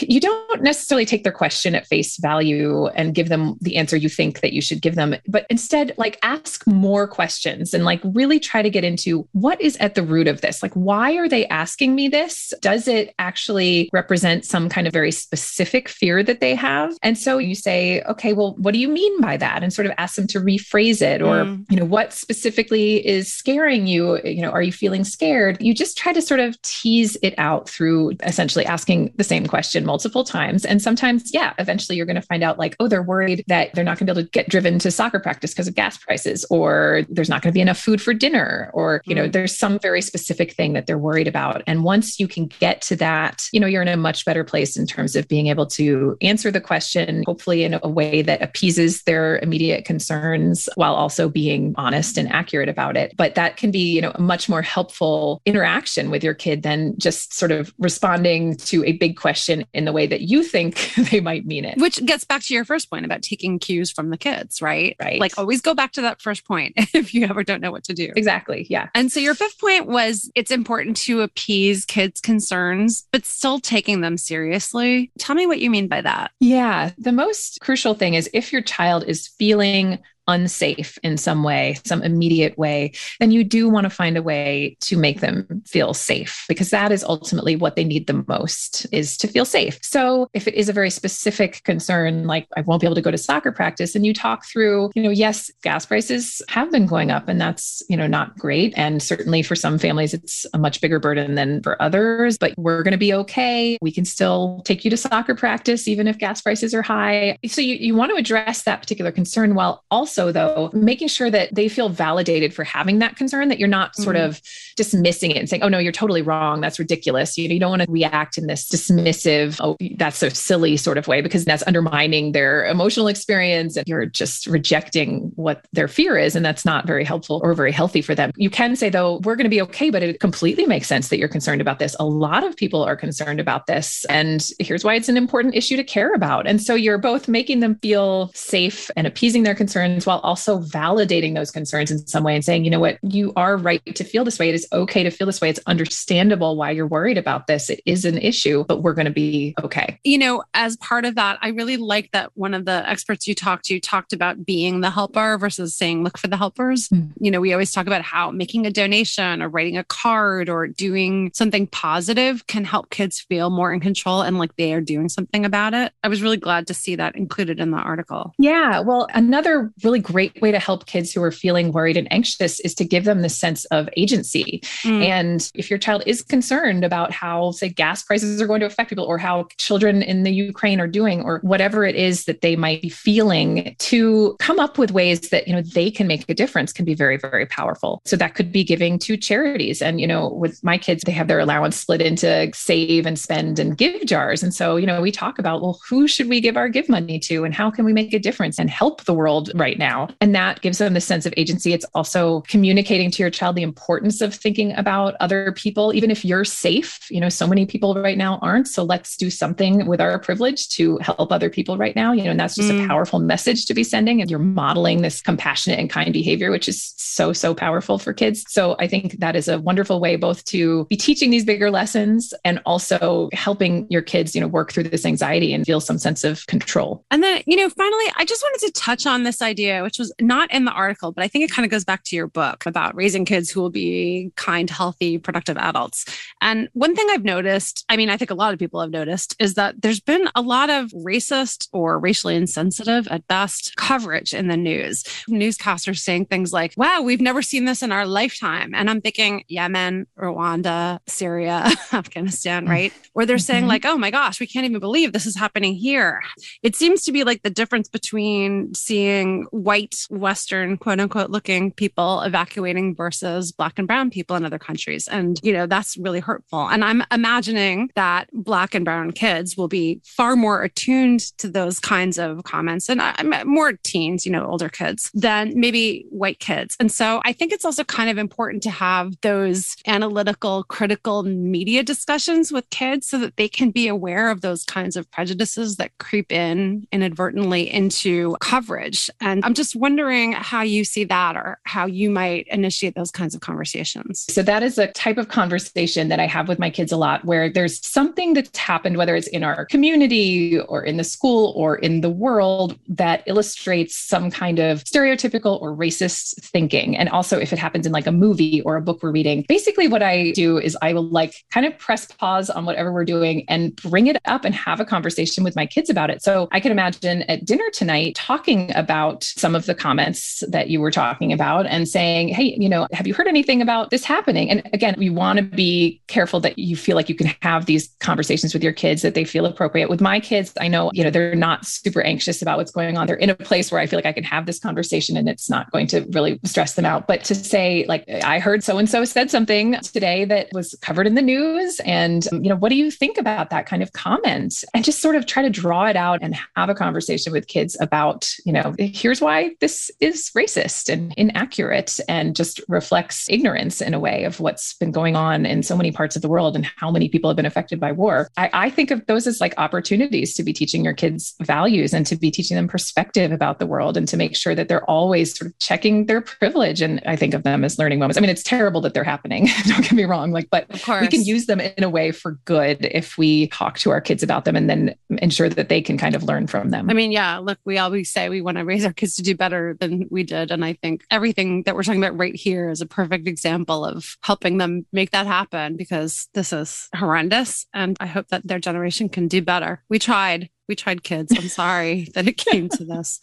You 0.00 0.20
don't 0.20 0.62
necessarily 0.62 1.06
take 1.06 1.22
their 1.22 1.32
question 1.32 1.74
at 1.74 1.86
face 1.86 2.16
value 2.18 2.86
and 2.88 3.14
give 3.14 3.28
them 3.28 3.56
the 3.60 3.76
answer 3.76 3.96
you 3.96 4.08
think 4.08 4.40
that 4.40 4.52
you 4.52 4.60
should 4.60 4.82
give 4.82 4.94
them, 4.94 5.14
but 5.26 5.46
instead, 5.48 5.94
like, 5.96 6.18
ask 6.22 6.66
more 6.66 7.08
questions 7.08 7.72
and 7.72 7.84
like 7.84 8.00
really 8.04 8.38
try 8.38 8.62
to 8.62 8.70
get 8.70 8.84
into 8.84 9.26
what 9.32 9.60
is 9.60 9.76
at 9.78 9.94
the 9.94 10.02
root 10.02 10.28
of 10.28 10.40
this? 10.40 10.62
Like, 10.62 10.74
why 10.74 11.16
are 11.16 11.28
they 11.28 11.46
asking 11.48 11.94
me 11.94 12.08
this? 12.08 12.52
Does 12.60 12.88
it 12.88 13.14
actually 13.18 13.88
represent 13.92 14.44
some 14.44 14.68
kind 14.68 14.86
of 14.86 14.92
very 14.92 15.12
specific 15.12 15.88
fear 15.88 16.22
that 16.22 16.40
they 16.40 16.54
have? 16.54 16.92
And 17.02 17.16
so 17.16 17.38
you 17.38 17.54
say, 17.54 18.02
okay, 18.02 18.32
well, 18.32 18.54
what 18.58 18.74
do 18.74 18.80
you 18.80 18.88
mean 18.88 19.20
by 19.20 19.36
that? 19.36 19.62
And 19.62 19.72
sort 19.72 19.86
of 19.86 19.92
ask 19.98 20.16
them 20.16 20.26
to 20.28 20.40
rephrase 20.40 21.00
it 21.00 21.22
or, 21.22 21.44
mm. 21.44 21.64
you 21.70 21.76
know, 21.76 21.84
what 21.84 22.12
specifically 22.12 23.06
is 23.06 23.32
scaring 23.32 23.86
you? 23.86 24.20
You 24.24 24.42
know, 24.42 24.50
are 24.50 24.62
you 24.62 24.72
feeling 24.72 25.04
scared? 25.04 25.60
You 25.60 25.74
just 25.74 25.96
try 25.96 26.12
to 26.12 26.20
sort 26.20 26.40
of 26.40 26.60
tease 26.62 27.16
it 27.22 27.34
out 27.38 27.68
through 27.68 28.12
essentially 28.22 28.66
asking 28.66 29.12
the 29.16 29.24
same 29.24 29.46
question 29.46 29.69
multiple 29.84 30.24
times. 30.24 30.64
And 30.64 30.82
sometimes, 30.82 31.32
yeah, 31.32 31.52
eventually 31.58 31.96
you're 31.96 32.06
going 32.06 32.16
to 32.16 32.22
find 32.22 32.42
out 32.42 32.58
like, 32.58 32.76
oh, 32.80 32.88
they're 32.88 33.02
worried 33.02 33.44
that 33.48 33.74
they're 33.74 33.84
not 33.84 33.98
going 33.98 34.06
to 34.06 34.14
be 34.14 34.20
able 34.20 34.26
to 34.26 34.30
get 34.30 34.48
driven 34.48 34.78
to 34.80 34.90
soccer 34.90 35.20
practice 35.20 35.52
because 35.52 35.68
of 35.68 35.74
gas 35.74 35.96
prices, 35.96 36.44
or 36.50 37.02
there's 37.08 37.28
not 37.28 37.42
going 37.42 37.52
to 37.52 37.54
be 37.54 37.60
enough 37.60 37.78
food 37.78 38.00
for 38.00 38.12
dinner, 38.12 38.70
or, 38.74 39.02
you 39.04 39.14
know, 39.14 39.28
mm. 39.28 39.32
there's 39.32 39.56
some 39.56 39.78
very 39.78 40.02
specific 40.02 40.52
thing 40.52 40.72
that 40.72 40.86
they're 40.86 40.98
worried 40.98 41.28
about. 41.28 41.62
And 41.66 41.84
once 41.84 42.18
you 42.18 42.28
can 42.28 42.46
get 42.46 42.82
to 42.82 42.96
that, 42.96 43.46
you 43.52 43.60
know, 43.60 43.66
you're 43.66 43.82
in 43.82 43.88
a 43.88 43.96
much 43.96 44.24
better 44.24 44.44
place 44.44 44.76
in 44.76 44.86
terms 44.86 45.16
of 45.16 45.28
being 45.28 45.46
able 45.48 45.66
to 45.66 46.16
answer 46.20 46.50
the 46.50 46.60
question, 46.60 47.22
hopefully 47.26 47.64
in 47.64 47.78
a 47.82 47.88
way 47.88 48.22
that 48.22 48.42
appeases 48.42 49.02
their 49.02 49.38
immediate 49.38 49.84
concerns 49.84 50.68
while 50.74 50.94
also 50.94 51.28
being 51.28 51.74
honest 51.76 52.16
and 52.16 52.30
accurate 52.32 52.68
about 52.68 52.96
it. 52.96 53.14
But 53.16 53.34
that 53.34 53.56
can 53.56 53.70
be, 53.70 53.92
you 53.94 54.00
know, 54.00 54.12
a 54.14 54.20
much 54.20 54.48
more 54.48 54.62
helpful 54.62 55.42
interaction 55.46 56.10
with 56.10 56.24
your 56.24 56.34
kid 56.34 56.62
than 56.62 56.98
just 56.98 57.34
sort 57.34 57.52
of 57.52 57.72
responding 57.78 58.56
to 58.56 58.84
a 58.84 58.92
big 58.92 59.16
question 59.16 59.59
in 59.72 59.84
the 59.84 59.92
way 59.92 60.06
that 60.06 60.22
you 60.22 60.42
think 60.42 60.92
they 61.10 61.20
might 61.20 61.46
mean 61.46 61.64
it. 61.64 61.78
Which 61.78 62.04
gets 62.04 62.24
back 62.24 62.42
to 62.42 62.54
your 62.54 62.64
first 62.64 62.90
point 62.90 63.04
about 63.04 63.22
taking 63.22 63.58
cues 63.58 63.90
from 63.90 64.10
the 64.10 64.18
kids, 64.18 64.60
right? 64.62 64.96
Right. 65.00 65.20
Like 65.20 65.38
always 65.38 65.60
go 65.60 65.74
back 65.74 65.92
to 65.92 66.02
that 66.02 66.20
first 66.20 66.44
point 66.44 66.74
if 66.94 67.14
you 67.14 67.24
ever 67.24 67.42
don't 67.42 67.60
know 67.60 67.70
what 67.70 67.84
to 67.84 67.94
do. 67.94 68.12
Exactly. 68.16 68.66
Yeah. 68.68 68.88
And 68.94 69.10
so 69.10 69.20
your 69.20 69.34
fifth 69.34 69.58
point 69.58 69.86
was 69.86 70.30
it's 70.34 70.50
important 70.50 70.96
to 70.98 71.20
appease 71.22 71.84
kids' 71.84 72.20
concerns, 72.20 73.06
but 73.12 73.24
still 73.24 73.60
taking 73.60 74.00
them 74.00 74.16
seriously. 74.16 75.10
Tell 75.18 75.36
me 75.36 75.46
what 75.46 75.60
you 75.60 75.70
mean 75.70 75.88
by 75.88 76.00
that. 76.00 76.32
Yeah. 76.40 76.90
The 76.98 77.12
most 77.12 77.60
crucial 77.60 77.94
thing 77.94 78.14
is 78.14 78.28
if 78.32 78.52
your 78.52 78.62
child 78.62 79.04
is 79.04 79.28
feeling 79.28 79.98
unsafe 80.30 80.98
in 81.02 81.16
some 81.16 81.42
way, 81.42 81.76
some 81.84 82.02
immediate 82.02 82.56
way, 82.56 82.92
then 83.18 83.30
you 83.30 83.44
do 83.44 83.68
want 83.68 83.84
to 83.84 83.90
find 83.90 84.16
a 84.16 84.22
way 84.22 84.76
to 84.80 84.96
make 84.96 85.20
them 85.20 85.62
feel 85.66 85.92
safe 85.92 86.44
because 86.48 86.70
that 86.70 86.92
is 86.92 87.04
ultimately 87.04 87.56
what 87.56 87.76
they 87.76 87.84
need 87.84 88.06
the 88.06 88.24
most 88.26 88.86
is 88.92 89.16
to 89.18 89.28
feel 89.28 89.44
safe. 89.44 89.78
So 89.82 90.28
if 90.32 90.46
it 90.48 90.54
is 90.54 90.68
a 90.68 90.72
very 90.72 90.90
specific 90.90 91.62
concern, 91.64 92.26
like 92.26 92.46
I 92.56 92.62
won't 92.62 92.80
be 92.80 92.86
able 92.86 92.94
to 92.94 93.02
go 93.02 93.10
to 93.10 93.18
soccer 93.18 93.52
practice, 93.52 93.94
and 93.94 94.06
you 94.06 94.14
talk 94.14 94.46
through, 94.46 94.90
you 94.94 95.02
know, 95.02 95.10
yes, 95.10 95.50
gas 95.62 95.84
prices 95.84 96.40
have 96.48 96.70
been 96.70 96.86
going 96.86 97.10
up 97.10 97.28
and 97.28 97.40
that's, 97.40 97.82
you 97.88 97.96
know, 97.96 98.06
not 98.06 98.36
great. 98.38 98.72
And 98.76 99.02
certainly 99.02 99.42
for 99.42 99.56
some 99.56 99.78
families, 99.78 100.14
it's 100.14 100.46
a 100.54 100.58
much 100.58 100.80
bigger 100.80 100.98
burden 100.98 101.34
than 101.34 101.62
for 101.62 101.80
others, 101.82 102.38
but 102.38 102.54
we're 102.56 102.82
going 102.82 102.92
to 102.92 102.98
be 102.98 103.12
okay. 103.14 103.78
We 103.82 103.92
can 103.92 104.04
still 104.04 104.62
take 104.64 104.84
you 104.84 104.90
to 104.90 104.96
soccer 104.96 105.34
practice, 105.34 105.88
even 105.88 106.06
if 106.06 106.18
gas 106.18 106.40
prices 106.40 106.74
are 106.74 106.82
high. 106.82 107.38
So 107.46 107.60
you, 107.60 107.74
you 107.74 107.94
want 107.94 108.10
to 108.10 108.16
address 108.16 108.62
that 108.62 108.80
particular 108.80 109.10
concern 109.10 109.54
while 109.54 109.84
also 109.90 110.19
also 110.20 110.32
though 110.32 110.70
making 110.72 111.08
sure 111.08 111.30
that 111.30 111.54
they 111.54 111.68
feel 111.68 111.88
validated 111.88 112.52
for 112.52 112.64
having 112.64 112.98
that 112.98 113.16
concern 113.16 113.48
that 113.48 113.58
you're 113.58 113.68
not 113.68 113.96
sort 113.96 114.16
mm-hmm. 114.16 114.26
of 114.26 114.40
dismissing 114.76 115.30
it 115.30 115.38
and 115.38 115.48
saying 115.48 115.62
oh 115.62 115.68
no 115.68 115.78
you're 115.78 115.92
totally 115.92 116.22
wrong. 116.22 116.60
That's 116.60 116.78
ridiculous. 116.78 117.38
You 117.38 117.48
know 117.48 117.54
you 117.54 117.60
don't 117.60 117.70
want 117.70 117.82
to 117.82 117.90
react 117.90 118.38
in 118.38 118.46
this 118.46 118.68
dismissive 118.68 119.58
oh 119.60 119.76
that's 119.96 120.18
so 120.18 120.28
silly 120.28 120.76
sort 120.76 120.98
of 120.98 121.08
way 121.08 121.20
because 121.20 121.44
that's 121.44 121.62
undermining 121.66 122.32
their 122.32 122.66
emotional 122.66 123.08
experience 123.08 123.76
and 123.76 123.86
you're 123.88 124.06
just 124.06 124.46
rejecting 124.46 125.32
what 125.36 125.66
their 125.72 125.88
fear 125.88 126.16
is 126.16 126.36
and 126.36 126.44
that's 126.44 126.64
not 126.64 126.86
very 126.86 127.04
helpful 127.04 127.40
or 127.42 127.54
very 127.54 127.72
healthy 127.72 128.02
for 128.02 128.14
them. 128.14 128.30
You 128.36 128.50
can 128.50 128.76
say 128.76 128.90
though 128.90 129.20
we're 129.24 129.36
going 129.36 129.44
to 129.44 129.50
be 129.50 129.62
okay 129.62 129.90
but 129.90 130.02
it 130.02 130.20
completely 130.20 130.66
makes 130.66 130.86
sense 130.86 131.08
that 131.08 131.18
you're 131.18 131.28
concerned 131.28 131.60
about 131.60 131.78
this. 131.78 131.96
A 131.98 132.04
lot 132.04 132.44
of 132.44 132.56
people 132.56 132.82
are 132.82 132.96
concerned 132.96 133.40
about 133.40 133.66
this 133.66 134.04
and 134.06 134.46
here's 134.58 134.84
why 134.84 134.94
it's 134.94 135.08
an 135.08 135.16
important 135.16 135.54
issue 135.54 135.76
to 135.76 135.84
care 135.84 136.12
about. 136.14 136.46
And 136.46 136.62
so 136.62 136.74
you're 136.74 136.98
both 136.98 137.28
making 137.28 137.60
them 137.60 137.76
feel 137.76 138.30
safe 138.34 138.90
and 138.96 139.06
appeasing 139.06 139.42
their 139.44 139.54
concerns 139.54 139.99
while 140.06 140.20
also 140.20 140.58
validating 140.60 141.34
those 141.34 141.50
concerns 141.50 141.90
in 141.90 142.06
some 142.06 142.24
way 142.24 142.34
and 142.34 142.44
saying, 142.44 142.64
you 142.64 142.70
know 142.70 142.80
what, 142.80 142.98
you 143.02 143.32
are 143.36 143.56
right 143.56 143.82
to 143.94 144.04
feel 144.04 144.24
this 144.24 144.38
way. 144.38 144.48
It 144.48 144.54
is 144.54 144.66
okay 144.72 145.02
to 145.02 145.10
feel 145.10 145.26
this 145.26 145.40
way. 145.40 145.50
It's 145.50 145.60
understandable 145.66 146.56
why 146.56 146.70
you're 146.70 146.86
worried 146.86 147.18
about 147.18 147.46
this. 147.46 147.70
It 147.70 147.80
is 147.86 148.04
an 148.04 148.18
issue, 148.18 148.64
but 148.64 148.82
we're 148.82 148.94
going 148.94 149.06
to 149.06 149.12
be 149.12 149.54
okay. 149.62 149.98
You 150.04 150.18
know, 150.18 150.42
as 150.54 150.76
part 150.78 151.04
of 151.04 151.14
that, 151.14 151.38
I 151.42 151.48
really 151.48 151.76
like 151.76 152.10
that 152.12 152.30
one 152.34 152.54
of 152.54 152.64
the 152.64 152.88
experts 152.88 153.26
you 153.26 153.34
talked 153.34 153.64
to 153.66 153.80
talked 153.80 154.12
about 154.12 154.44
being 154.44 154.80
the 154.80 154.90
helper 154.90 155.38
versus 155.38 155.74
saying, 155.74 156.04
look 156.04 156.18
for 156.18 156.28
the 156.28 156.36
helpers. 156.36 156.88
Mm. 156.88 157.12
You 157.20 157.30
know, 157.30 157.40
we 157.40 157.52
always 157.52 157.72
talk 157.72 157.86
about 157.86 158.02
how 158.02 158.30
making 158.30 158.66
a 158.66 158.70
donation 158.70 159.42
or 159.42 159.48
writing 159.48 159.76
a 159.76 159.84
card 159.84 160.48
or 160.48 160.66
doing 160.66 161.30
something 161.34 161.66
positive 161.66 162.46
can 162.46 162.64
help 162.64 162.90
kids 162.90 163.20
feel 163.20 163.50
more 163.50 163.72
in 163.72 163.80
control 163.80 164.22
and 164.22 164.38
like 164.38 164.54
they 164.56 164.72
are 164.72 164.80
doing 164.80 165.08
something 165.08 165.44
about 165.44 165.74
it. 165.74 165.92
I 166.04 166.08
was 166.08 166.22
really 166.22 166.36
glad 166.36 166.66
to 166.68 166.74
see 166.74 166.94
that 166.96 167.16
included 167.16 167.60
in 167.60 167.70
the 167.70 167.78
article. 167.78 168.32
Yeah. 168.38 168.80
Well, 168.80 169.08
another 169.14 169.72
really 169.82 169.89
great 169.98 170.40
way 170.40 170.52
to 170.52 170.58
help 170.58 170.86
kids 170.86 171.12
who 171.12 171.22
are 171.22 171.32
feeling 171.32 171.72
worried 171.72 171.96
and 171.96 172.10
anxious 172.12 172.60
is 172.60 172.74
to 172.76 172.84
give 172.84 173.04
them 173.04 173.22
the 173.22 173.28
sense 173.28 173.64
of 173.66 173.88
agency. 173.96 174.60
Mm. 174.82 175.04
And 175.04 175.50
if 175.54 175.70
your 175.70 175.78
child 175.78 176.02
is 176.06 176.22
concerned 176.22 176.84
about 176.84 177.12
how, 177.12 177.50
say, 177.50 177.68
gas 177.68 178.02
prices 178.02 178.40
are 178.40 178.46
going 178.46 178.60
to 178.60 178.66
affect 178.66 178.90
people 178.90 179.04
or 179.04 179.18
how 179.18 179.48
children 179.58 180.02
in 180.02 180.22
the 180.22 180.32
Ukraine 180.32 180.80
are 180.80 180.86
doing 180.86 181.22
or 181.22 181.40
whatever 181.42 181.84
it 181.84 181.96
is 181.96 182.24
that 182.26 182.40
they 182.40 182.56
might 182.56 182.82
be 182.82 182.88
feeling, 182.88 183.74
to 183.78 184.36
come 184.38 184.58
up 184.58 184.78
with 184.78 184.90
ways 184.90 185.30
that, 185.30 185.48
you 185.48 185.54
know, 185.54 185.62
they 185.62 185.90
can 185.90 186.06
make 186.06 186.28
a 186.28 186.34
difference 186.34 186.72
can 186.72 186.84
be 186.84 186.94
very, 186.94 187.16
very 187.16 187.46
powerful. 187.46 188.02
So 188.04 188.16
that 188.16 188.34
could 188.34 188.52
be 188.52 188.64
giving 188.64 188.98
to 189.00 189.16
charities. 189.16 189.82
And, 189.82 190.00
you 190.00 190.06
know, 190.06 190.28
with 190.28 190.62
my 190.62 190.78
kids, 190.78 191.02
they 191.04 191.12
have 191.12 191.28
their 191.28 191.40
allowance 191.40 191.76
split 191.76 192.00
into 192.00 192.50
save 192.54 193.06
and 193.06 193.18
spend 193.18 193.58
and 193.58 193.76
give 193.76 194.04
jars. 194.06 194.42
And 194.42 194.54
so, 194.54 194.76
you 194.76 194.86
know, 194.86 195.00
we 195.00 195.10
talk 195.10 195.38
about, 195.38 195.62
well, 195.62 195.80
who 195.88 196.06
should 196.06 196.28
we 196.28 196.40
give 196.40 196.56
our 196.56 196.68
give 196.68 196.88
money 196.88 197.18
to 197.20 197.44
and 197.44 197.54
how 197.54 197.70
can 197.70 197.84
we 197.84 197.92
make 197.92 198.12
a 198.12 198.18
difference 198.18 198.58
and 198.58 198.70
help 198.70 199.04
the 199.04 199.14
world 199.14 199.50
right 199.54 199.78
now? 199.80 200.08
And 200.20 200.32
that 200.36 200.60
gives 200.60 200.78
them 200.78 200.94
the 200.94 201.00
sense 201.00 201.26
of 201.26 201.34
agency. 201.36 201.72
It's 201.72 201.86
also 201.94 202.42
communicating 202.42 203.10
to 203.10 203.22
your 203.22 203.30
child 203.30 203.56
the 203.56 203.64
importance 203.64 204.20
of 204.20 204.32
thinking 204.32 204.72
about 204.76 205.16
other 205.18 205.50
people, 205.50 205.92
even 205.92 206.12
if 206.12 206.24
you're 206.24 206.44
safe. 206.44 207.10
You 207.10 207.20
know, 207.20 207.28
so 207.28 207.48
many 207.48 207.66
people 207.66 207.94
right 207.94 208.16
now 208.16 208.38
aren't. 208.42 208.68
So 208.68 208.84
let's 208.84 209.16
do 209.16 209.30
something 209.30 209.86
with 209.86 210.00
our 210.00 210.20
privilege 210.20 210.68
to 210.76 210.98
help 210.98 211.32
other 211.32 211.50
people 211.50 211.76
right 211.76 211.96
now. 211.96 212.12
You 212.12 212.22
know, 212.22 212.30
and 212.30 212.38
that's 212.38 212.54
just 212.54 212.70
mm. 212.70 212.84
a 212.84 212.86
powerful 212.86 213.18
message 213.18 213.66
to 213.66 213.74
be 213.74 213.82
sending. 213.82 214.20
And 214.20 214.30
you're 214.30 214.38
modeling 214.38 215.02
this 215.02 215.20
compassionate 215.20 215.80
and 215.80 215.90
kind 215.90 216.12
behavior, 216.12 216.50
which 216.50 216.68
is 216.68 216.92
so, 216.96 217.32
so 217.32 217.54
powerful 217.54 217.98
for 217.98 218.12
kids. 218.12 218.44
So 218.48 218.76
I 218.78 218.86
think 218.86 219.18
that 219.18 219.34
is 219.34 219.48
a 219.48 219.58
wonderful 219.58 220.00
way 220.00 220.16
both 220.16 220.44
to 220.46 220.84
be 220.86 220.96
teaching 220.96 221.30
these 221.30 221.44
bigger 221.44 221.70
lessons 221.70 222.34
and 222.44 222.60
also 222.66 223.30
helping 223.32 223.86
your 223.90 224.02
kids, 224.02 224.34
you 224.34 224.40
know, 224.40 224.48
work 224.48 224.72
through 224.72 224.84
this 224.84 225.06
anxiety 225.06 225.52
and 225.54 225.64
feel 225.64 225.80
some 225.80 225.98
sense 225.98 226.24
of 226.24 226.46
control. 226.46 227.04
And 227.10 227.22
then, 227.22 227.42
you 227.46 227.56
know, 227.56 227.70
finally, 227.70 228.04
I 228.16 228.24
just 228.24 228.42
wanted 228.42 228.66
to 228.66 228.72
touch 228.72 229.06
on 229.06 229.22
this 229.22 229.40
idea 229.40 229.69
which 229.82 229.98
was 229.98 230.12
not 230.20 230.52
in 230.52 230.64
the 230.64 230.72
article, 230.72 231.12
but 231.12 231.24
I 231.24 231.28
think 231.28 231.44
it 231.44 231.52
kind 231.52 231.64
of 231.64 231.70
goes 231.70 231.84
back 231.84 232.04
to 232.04 232.16
your 232.16 232.26
book 232.26 232.66
about 232.66 232.94
raising 232.94 233.24
kids 233.24 233.50
who 233.50 233.60
will 233.60 233.70
be 233.70 234.32
kind, 234.36 234.68
healthy, 234.68 235.18
productive 235.18 235.56
adults. 235.56 236.04
And 236.40 236.68
one 236.72 236.94
thing 236.94 237.06
I've 237.10 237.24
noticed, 237.24 237.84
I 237.88 237.96
mean, 237.96 238.10
I 238.10 238.16
think 238.16 238.30
a 238.30 238.34
lot 238.34 238.52
of 238.52 238.58
people 238.58 238.80
have 238.80 238.90
noticed, 238.90 239.36
is 239.38 239.54
that 239.54 239.82
there's 239.82 240.00
been 240.00 240.28
a 240.34 240.42
lot 240.42 240.70
of 240.70 240.90
racist 240.90 241.68
or 241.72 241.98
racially 241.98 242.36
insensitive 242.36 243.06
at 243.08 243.26
best 243.28 243.76
coverage 243.76 244.34
in 244.34 244.48
the 244.48 244.56
news. 244.56 245.04
Newscasters 245.28 245.98
saying 245.98 246.26
things 246.26 246.52
like, 246.52 246.74
wow, 246.76 247.02
we've 247.02 247.20
never 247.20 247.42
seen 247.42 247.64
this 247.64 247.82
in 247.82 247.92
our 247.92 248.06
lifetime. 248.06 248.74
And 248.74 248.90
I'm 248.90 249.00
thinking 249.00 249.44
Yemen, 249.48 250.06
Rwanda, 250.18 250.98
Syria, 251.06 251.70
Afghanistan, 251.92 252.66
mm. 252.66 252.70
right? 252.70 252.92
Where 253.12 253.26
they're 253.26 253.38
saying, 253.38 253.62
mm-hmm. 253.62 253.68
like, 253.68 253.84
oh 253.84 253.98
my 253.98 254.10
gosh, 254.10 254.40
we 254.40 254.46
can't 254.46 254.66
even 254.66 254.80
believe 254.80 255.12
this 255.12 255.26
is 255.26 255.36
happening 255.36 255.74
here. 255.74 256.22
It 256.62 256.76
seems 256.76 257.02
to 257.02 257.12
be 257.12 257.24
like 257.24 257.42
the 257.42 257.50
difference 257.50 257.88
between 257.88 258.74
seeing 258.74 259.46
white, 259.62 260.06
Western, 260.10 260.76
quote 260.76 261.00
unquote, 261.00 261.30
looking 261.30 261.72
people 261.72 262.20
evacuating 262.20 262.94
versus 262.94 263.52
Black 263.52 263.78
and 263.78 263.86
Brown 263.86 264.10
people 264.10 264.36
in 264.36 264.44
other 264.44 264.58
countries. 264.58 265.08
And, 265.08 265.38
you 265.42 265.52
know, 265.52 265.66
that's 265.66 265.96
really 265.96 266.20
hurtful. 266.20 266.68
And 266.68 266.84
I'm 266.84 267.02
imagining 267.12 267.90
that 267.94 268.28
Black 268.32 268.74
and 268.74 268.84
Brown 268.84 269.12
kids 269.12 269.56
will 269.56 269.68
be 269.68 270.00
far 270.04 270.36
more 270.36 270.62
attuned 270.62 271.20
to 271.38 271.48
those 271.48 271.78
kinds 271.78 272.18
of 272.18 272.44
comments 272.44 272.88
and 272.88 273.00
uh, 273.00 273.12
I'm 273.16 273.48
more 273.48 273.72
teens, 273.72 274.26
you 274.26 274.32
know, 274.32 274.46
older 274.46 274.68
kids 274.68 275.10
than 275.14 275.52
maybe 275.58 276.06
white 276.10 276.38
kids. 276.38 276.76
And 276.80 276.90
so 276.90 277.20
I 277.24 277.32
think 277.32 277.52
it's 277.52 277.64
also 277.64 277.84
kind 277.84 278.10
of 278.10 278.18
important 278.18 278.62
to 278.64 278.70
have 278.70 279.20
those 279.22 279.76
analytical, 279.86 280.64
critical 280.64 281.22
media 281.22 281.82
discussions 281.82 282.52
with 282.52 282.68
kids 282.70 283.06
so 283.06 283.18
that 283.18 283.36
they 283.36 283.48
can 283.48 283.70
be 283.70 283.88
aware 283.88 284.30
of 284.30 284.40
those 284.40 284.64
kinds 284.64 284.96
of 284.96 285.10
prejudices 285.10 285.76
that 285.76 285.96
creep 285.98 286.32
in 286.32 286.86
inadvertently 286.92 287.70
into 287.72 288.36
coverage. 288.40 289.10
And 289.20 289.44
I'm 289.50 289.54
just 289.54 289.74
wondering 289.74 290.30
how 290.30 290.62
you 290.62 290.84
see 290.84 291.02
that 291.02 291.34
or 291.34 291.58
how 291.64 291.84
you 291.84 292.08
might 292.08 292.46
initiate 292.52 292.94
those 292.94 293.10
kinds 293.10 293.34
of 293.34 293.40
conversations. 293.40 294.24
So, 294.32 294.44
that 294.44 294.62
is 294.62 294.78
a 294.78 294.86
type 294.92 295.18
of 295.18 295.26
conversation 295.26 296.06
that 296.06 296.20
I 296.20 296.28
have 296.28 296.46
with 296.46 296.60
my 296.60 296.70
kids 296.70 296.92
a 296.92 296.96
lot 296.96 297.24
where 297.24 297.50
there's 297.50 297.84
something 297.84 298.34
that's 298.34 298.56
happened, 298.56 298.96
whether 298.96 299.16
it's 299.16 299.26
in 299.26 299.42
our 299.42 299.64
community 299.64 300.60
or 300.60 300.84
in 300.84 300.98
the 300.98 301.02
school 301.02 301.52
or 301.56 301.74
in 301.74 302.00
the 302.00 302.10
world, 302.10 302.78
that 302.90 303.24
illustrates 303.26 303.96
some 303.96 304.30
kind 304.30 304.60
of 304.60 304.84
stereotypical 304.84 305.60
or 305.60 305.74
racist 305.74 306.40
thinking. 306.42 306.96
And 306.96 307.08
also, 307.08 307.36
if 307.36 307.52
it 307.52 307.58
happens 307.58 307.86
in 307.86 307.92
like 307.92 308.06
a 308.06 308.12
movie 308.12 308.60
or 308.60 308.76
a 308.76 308.80
book 308.80 309.02
we're 309.02 309.10
reading, 309.10 309.46
basically 309.48 309.88
what 309.88 310.04
I 310.04 310.30
do 310.30 310.58
is 310.58 310.78
I 310.80 310.92
will 310.92 311.08
like 311.08 311.34
kind 311.52 311.66
of 311.66 311.76
press 311.76 312.06
pause 312.06 312.50
on 312.50 312.66
whatever 312.66 312.92
we're 312.92 313.04
doing 313.04 313.46
and 313.48 313.74
bring 313.74 314.06
it 314.06 314.16
up 314.26 314.44
and 314.44 314.54
have 314.54 314.78
a 314.78 314.84
conversation 314.84 315.42
with 315.42 315.56
my 315.56 315.66
kids 315.66 315.90
about 315.90 316.08
it. 316.08 316.22
So, 316.22 316.46
I 316.52 316.60
can 316.60 316.70
imagine 316.70 317.22
at 317.22 317.44
dinner 317.44 317.68
tonight 317.72 318.14
talking 318.14 318.72
about 318.76 319.24
some 319.40 319.54
of 319.54 319.66
the 319.66 319.74
comments 319.74 320.44
that 320.48 320.68
you 320.68 320.80
were 320.80 320.90
talking 320.90 321.32
about 321.32 321.66
and 321.66 321.88
saying, 321.88 322.28
hey, 322.28 322.56
you 322.58 322.68
know, 322.68 322.86
have 322.92 323.06
you 323.06 323.14
heard 323.14 323.26
anything 323.26 323.62
about 323.62 323.90
this 323.90 324.04
happening? 324.04 324.50
And 324.50 324.62
again, 324.72 324.94
we 324.98 325.10
want 325.10 325.38
to 325.38 325.42
be 325.42 326.00
careful 326.06 326.40
that 326.40 326.58
you 326.58 326.76
feel 326.76 326.96
like 326.96 327.08
you 327.08 327.14
can 327.14 327.34
have 327.42 327.66
these 327.66 327.88
conversations 328.00 328.52
with 328.52 328.62
your 328.62 328.72
kids 328.72 329.02
that 329.02 329.14
they 329.14 329.24
feel 329.24 329.46
appropriate. 329.46 329.88
With 329.88 330.00
my 330.00 330.20
kids, 330.20 330.52
I 330.60 330.68
know, 330.68 330.90
you 330.92 331.02
know, 331.02 331.10
they're 331.10 331.34
not 331.34 331.64
super 331.64 332.02
anxious 332.02 332.42
about 332.42 332.58
what's 332.58 332.70
going 332.70 332.96
on. 332.96 333.06
They're 333.06 333.16
in 333.16 333.30
a 333.30 333.34
place 333.34 333.72
where 333.72 333.80
I 333.80 333.86
feel 333.86 333.96
like 333.96 334.06
I 334.06 334.12
can 334.12 334.24
have 334.24 334.46
this 334.46 334.58
conversation 334.58 335.16
and 335.16 335.28
it's 335.28 335.48
not 335.48 335.70
going 335.72 335.86
to 335.88 336.02
really 336.10 336.38
stress 336.44 336.74
them 336.74 336.84
out. 336.84 337.06
But 337.06 337.24
to 337.24 337.34
say, 337.34 337.84
like, 337.88 338.04
I 338.08 338.38
heard 338.38 338.62
so 338.62 338.78
and 338.78 338.88
so 338.88 339.04
said 339.04 339.30
something 339.30 339.76
today 339.80 340.24
that 340.26 340.48
was 340.52 340.76
covered 340.82 341.06
in 341.06 341.14
the 341.14 341.22
news. 341.22 341.80
And, 341.80 342.26
you 342.32 342.48
know, 342.48 342.56
what 342.56 342.68
do 342.68 342.76
you 342.76 342.90
think 342.90 343.18
about 343.18 343.50
that 343.50 343.66
kind 343.66 343.82
of 343.82 343.92
comment? 343.92 344.64
And 344.74 344.84
just 344.84 345.00
sort 345.00 345.16
of 345.16 345.26
try 345.26 345.42
to 345.42 345.50
draw 345.50 345.86
it 345.86 345.96
out 345.96 346.20
and 346.22 346.36
have 346.56 346.68
a 346.68 346.74
conversation 346.74 347.32
with 347.32 347.46
kids 347.46 347.76
about, 347.80 348.30
you 348.44 348.52
know, 348.52 348.74
here's 348.78 349.20
why 349.20 349.29
this 349.60 349.90
is 350.00 350.30
racist 350.36 350.92
and 350.92 351.14
inaccurate 351.16 351.98
and 352.08 352.34
just 352.36 352.60
reflects 352.68 353.26
ignorance 353.28 353.80
in 353.80 353.94
a 353.94 354.00
way 354.00 354.24
of 354.24 354.40
what's 354.40 354.74
been 354.74 354.90
going 354.90 355.16
on 355.16 355.46
in 355.46 355.62
so 355.62 355.76
many 355.76 355.92
parts 355.92 356.16
of 356.16 356.22
the 356.22 356.28
world 356.28 356.56
and 356.56 356.66
how 356.76 356.90
many 356.90 357.08
people 357.08 357.28
have 357.30 357.36
been 357.36 357.46
affected 357.46 357.80
by 357.80 357.92
war. 357.92 358.28
I, 358.36 358.50
I 358.52 358.70
think 358.70 358.90
of 358.90 359.04
those 359.06 359.26
as 359.26 359.40
like 359.40 359.54
opportunities 359.58 360.34
to 360.34 360.42
be 360.42 360.52
teaching 360.52 360.84
your 360.84 360.94
kids 360.94 361.34
values 361.40 361.92
and 361.92 362.06
to 362.06 362.16
be 362.16 362.30
teaching 362.30 362.56
them 362.56 362.68
perspective 362.68 363.32
about 363.32 363.58
the 363.58 363.66
world 363.66 363.96
and 363.96 364.06
to 364.08 364.16
make 364.16 364.36
sure 364.36 364.54
that 364.54 364.68
they're 364.68 364.88
always 364.88 365.36
sort 365.36 365.50
of 365.50 365.58
checking 365.58 366.06
their 366.06 366.20
privilege. 366.20 366.80
And 366.80 367.00
I 367.06 367.16
think 367.16 367.34
of 367.34 367.42
them 367.42 367.64
as 367.64 367.78
learning 367.78 367.98
moments. 367.98 368.18
I 368.18 368.20
mean, 368.20 368.30
it's 368.30 368.42
terrible 368.42 368.80
that 368.82 368.94
they're 368.94 369.04
happening. 369.04 369.48
Don't 369.66 369.82
get 369.82 369.92
me 369.92 370.04
wrong. 370.04 370.32
Like, 370.32 370.48
but 370.50 370.70
we 370.70 371.08
can 371.08 371.24
use 371.24 371.46
them 371.46 371.60
in 371.60 371.84
a 371.84 371.90
way 371.90 372.12
for 372.12 372.32
good 372.44 372.88
if 372.90 373.16
we 373.16 373.48
talk 373.48 373.78
to 373.78 373.90
our 373.90 374.00
kids 374.00 374.22
about 374.22 374.44
them 374.44 374.56
and 374.56 374.68
then 374.68 374.94
ensure 375.18 375.48
that 375.48 375.68
they 375.68 375.80
can 375.80 375.98
kind 375.98 376.14
of 376.14 376.22
learn 376.24 376.46
from 376.46 376.70
them. 376.70 376.90
I 376.90 376.94
mean, 376.94 377.12
yeah, 377.12 377.38
look, 377.38 377.58
we 377.64 377.78
always 377.78 378.10
say 378.10 378.28
we 378.28 378.40
want 378.40 378.58
to 378.58 378.64
raise 378.64 378.84
our 378.84 378.92
kids 378.92 379.09
to 379.16 379.22
do 379.22 379.34
better 379.34 379.76
than 379.78 380.06
we 380.10 380.22
did. 380.22 380.50
And 380.50 380.64
I 380.64 380.74
think 380.74 381.04
everything 381.10 381.62
that 381.64 381.74
we're 381.74 381.82
talking 381.82 382.02
about 382.02 382.18
right 382.18 382.34
here 382.34 382.70
is 382.70 382.80
a 382.80 382.86
perfect 382.86 383.28
example 383.28 383.84
of 383.84 384.16
helping 384.22 384.58
them 384.58 384.86
make 384.92 385.10
that 385.10 385.26
happen 385.26 385.76
because 385.76 386.28
this 386.34 386.52
is 386.52 386.88
horrendous. 386.94 387.66
And 387.72 387.96
I 388.00 388.06
hope 388.06 388.28
that 388.28 388.46
their 388.46 388.58
generation 388.58 389.08
can 389.08 389.28
do 389.28 389.42
better. 389.42 389.82
We 389.88 389.98
tried 389.98 390.50
we 390.70 390.76
tried 390.76 391.02
kids. 391.02 391.32
I'm 391.36 391.48
sorry 391.48 392.08
that 392.14 392.26
it 392.28 392.38
came 392.38 392.68
to 392.70 392.84
this. 392.84 393.20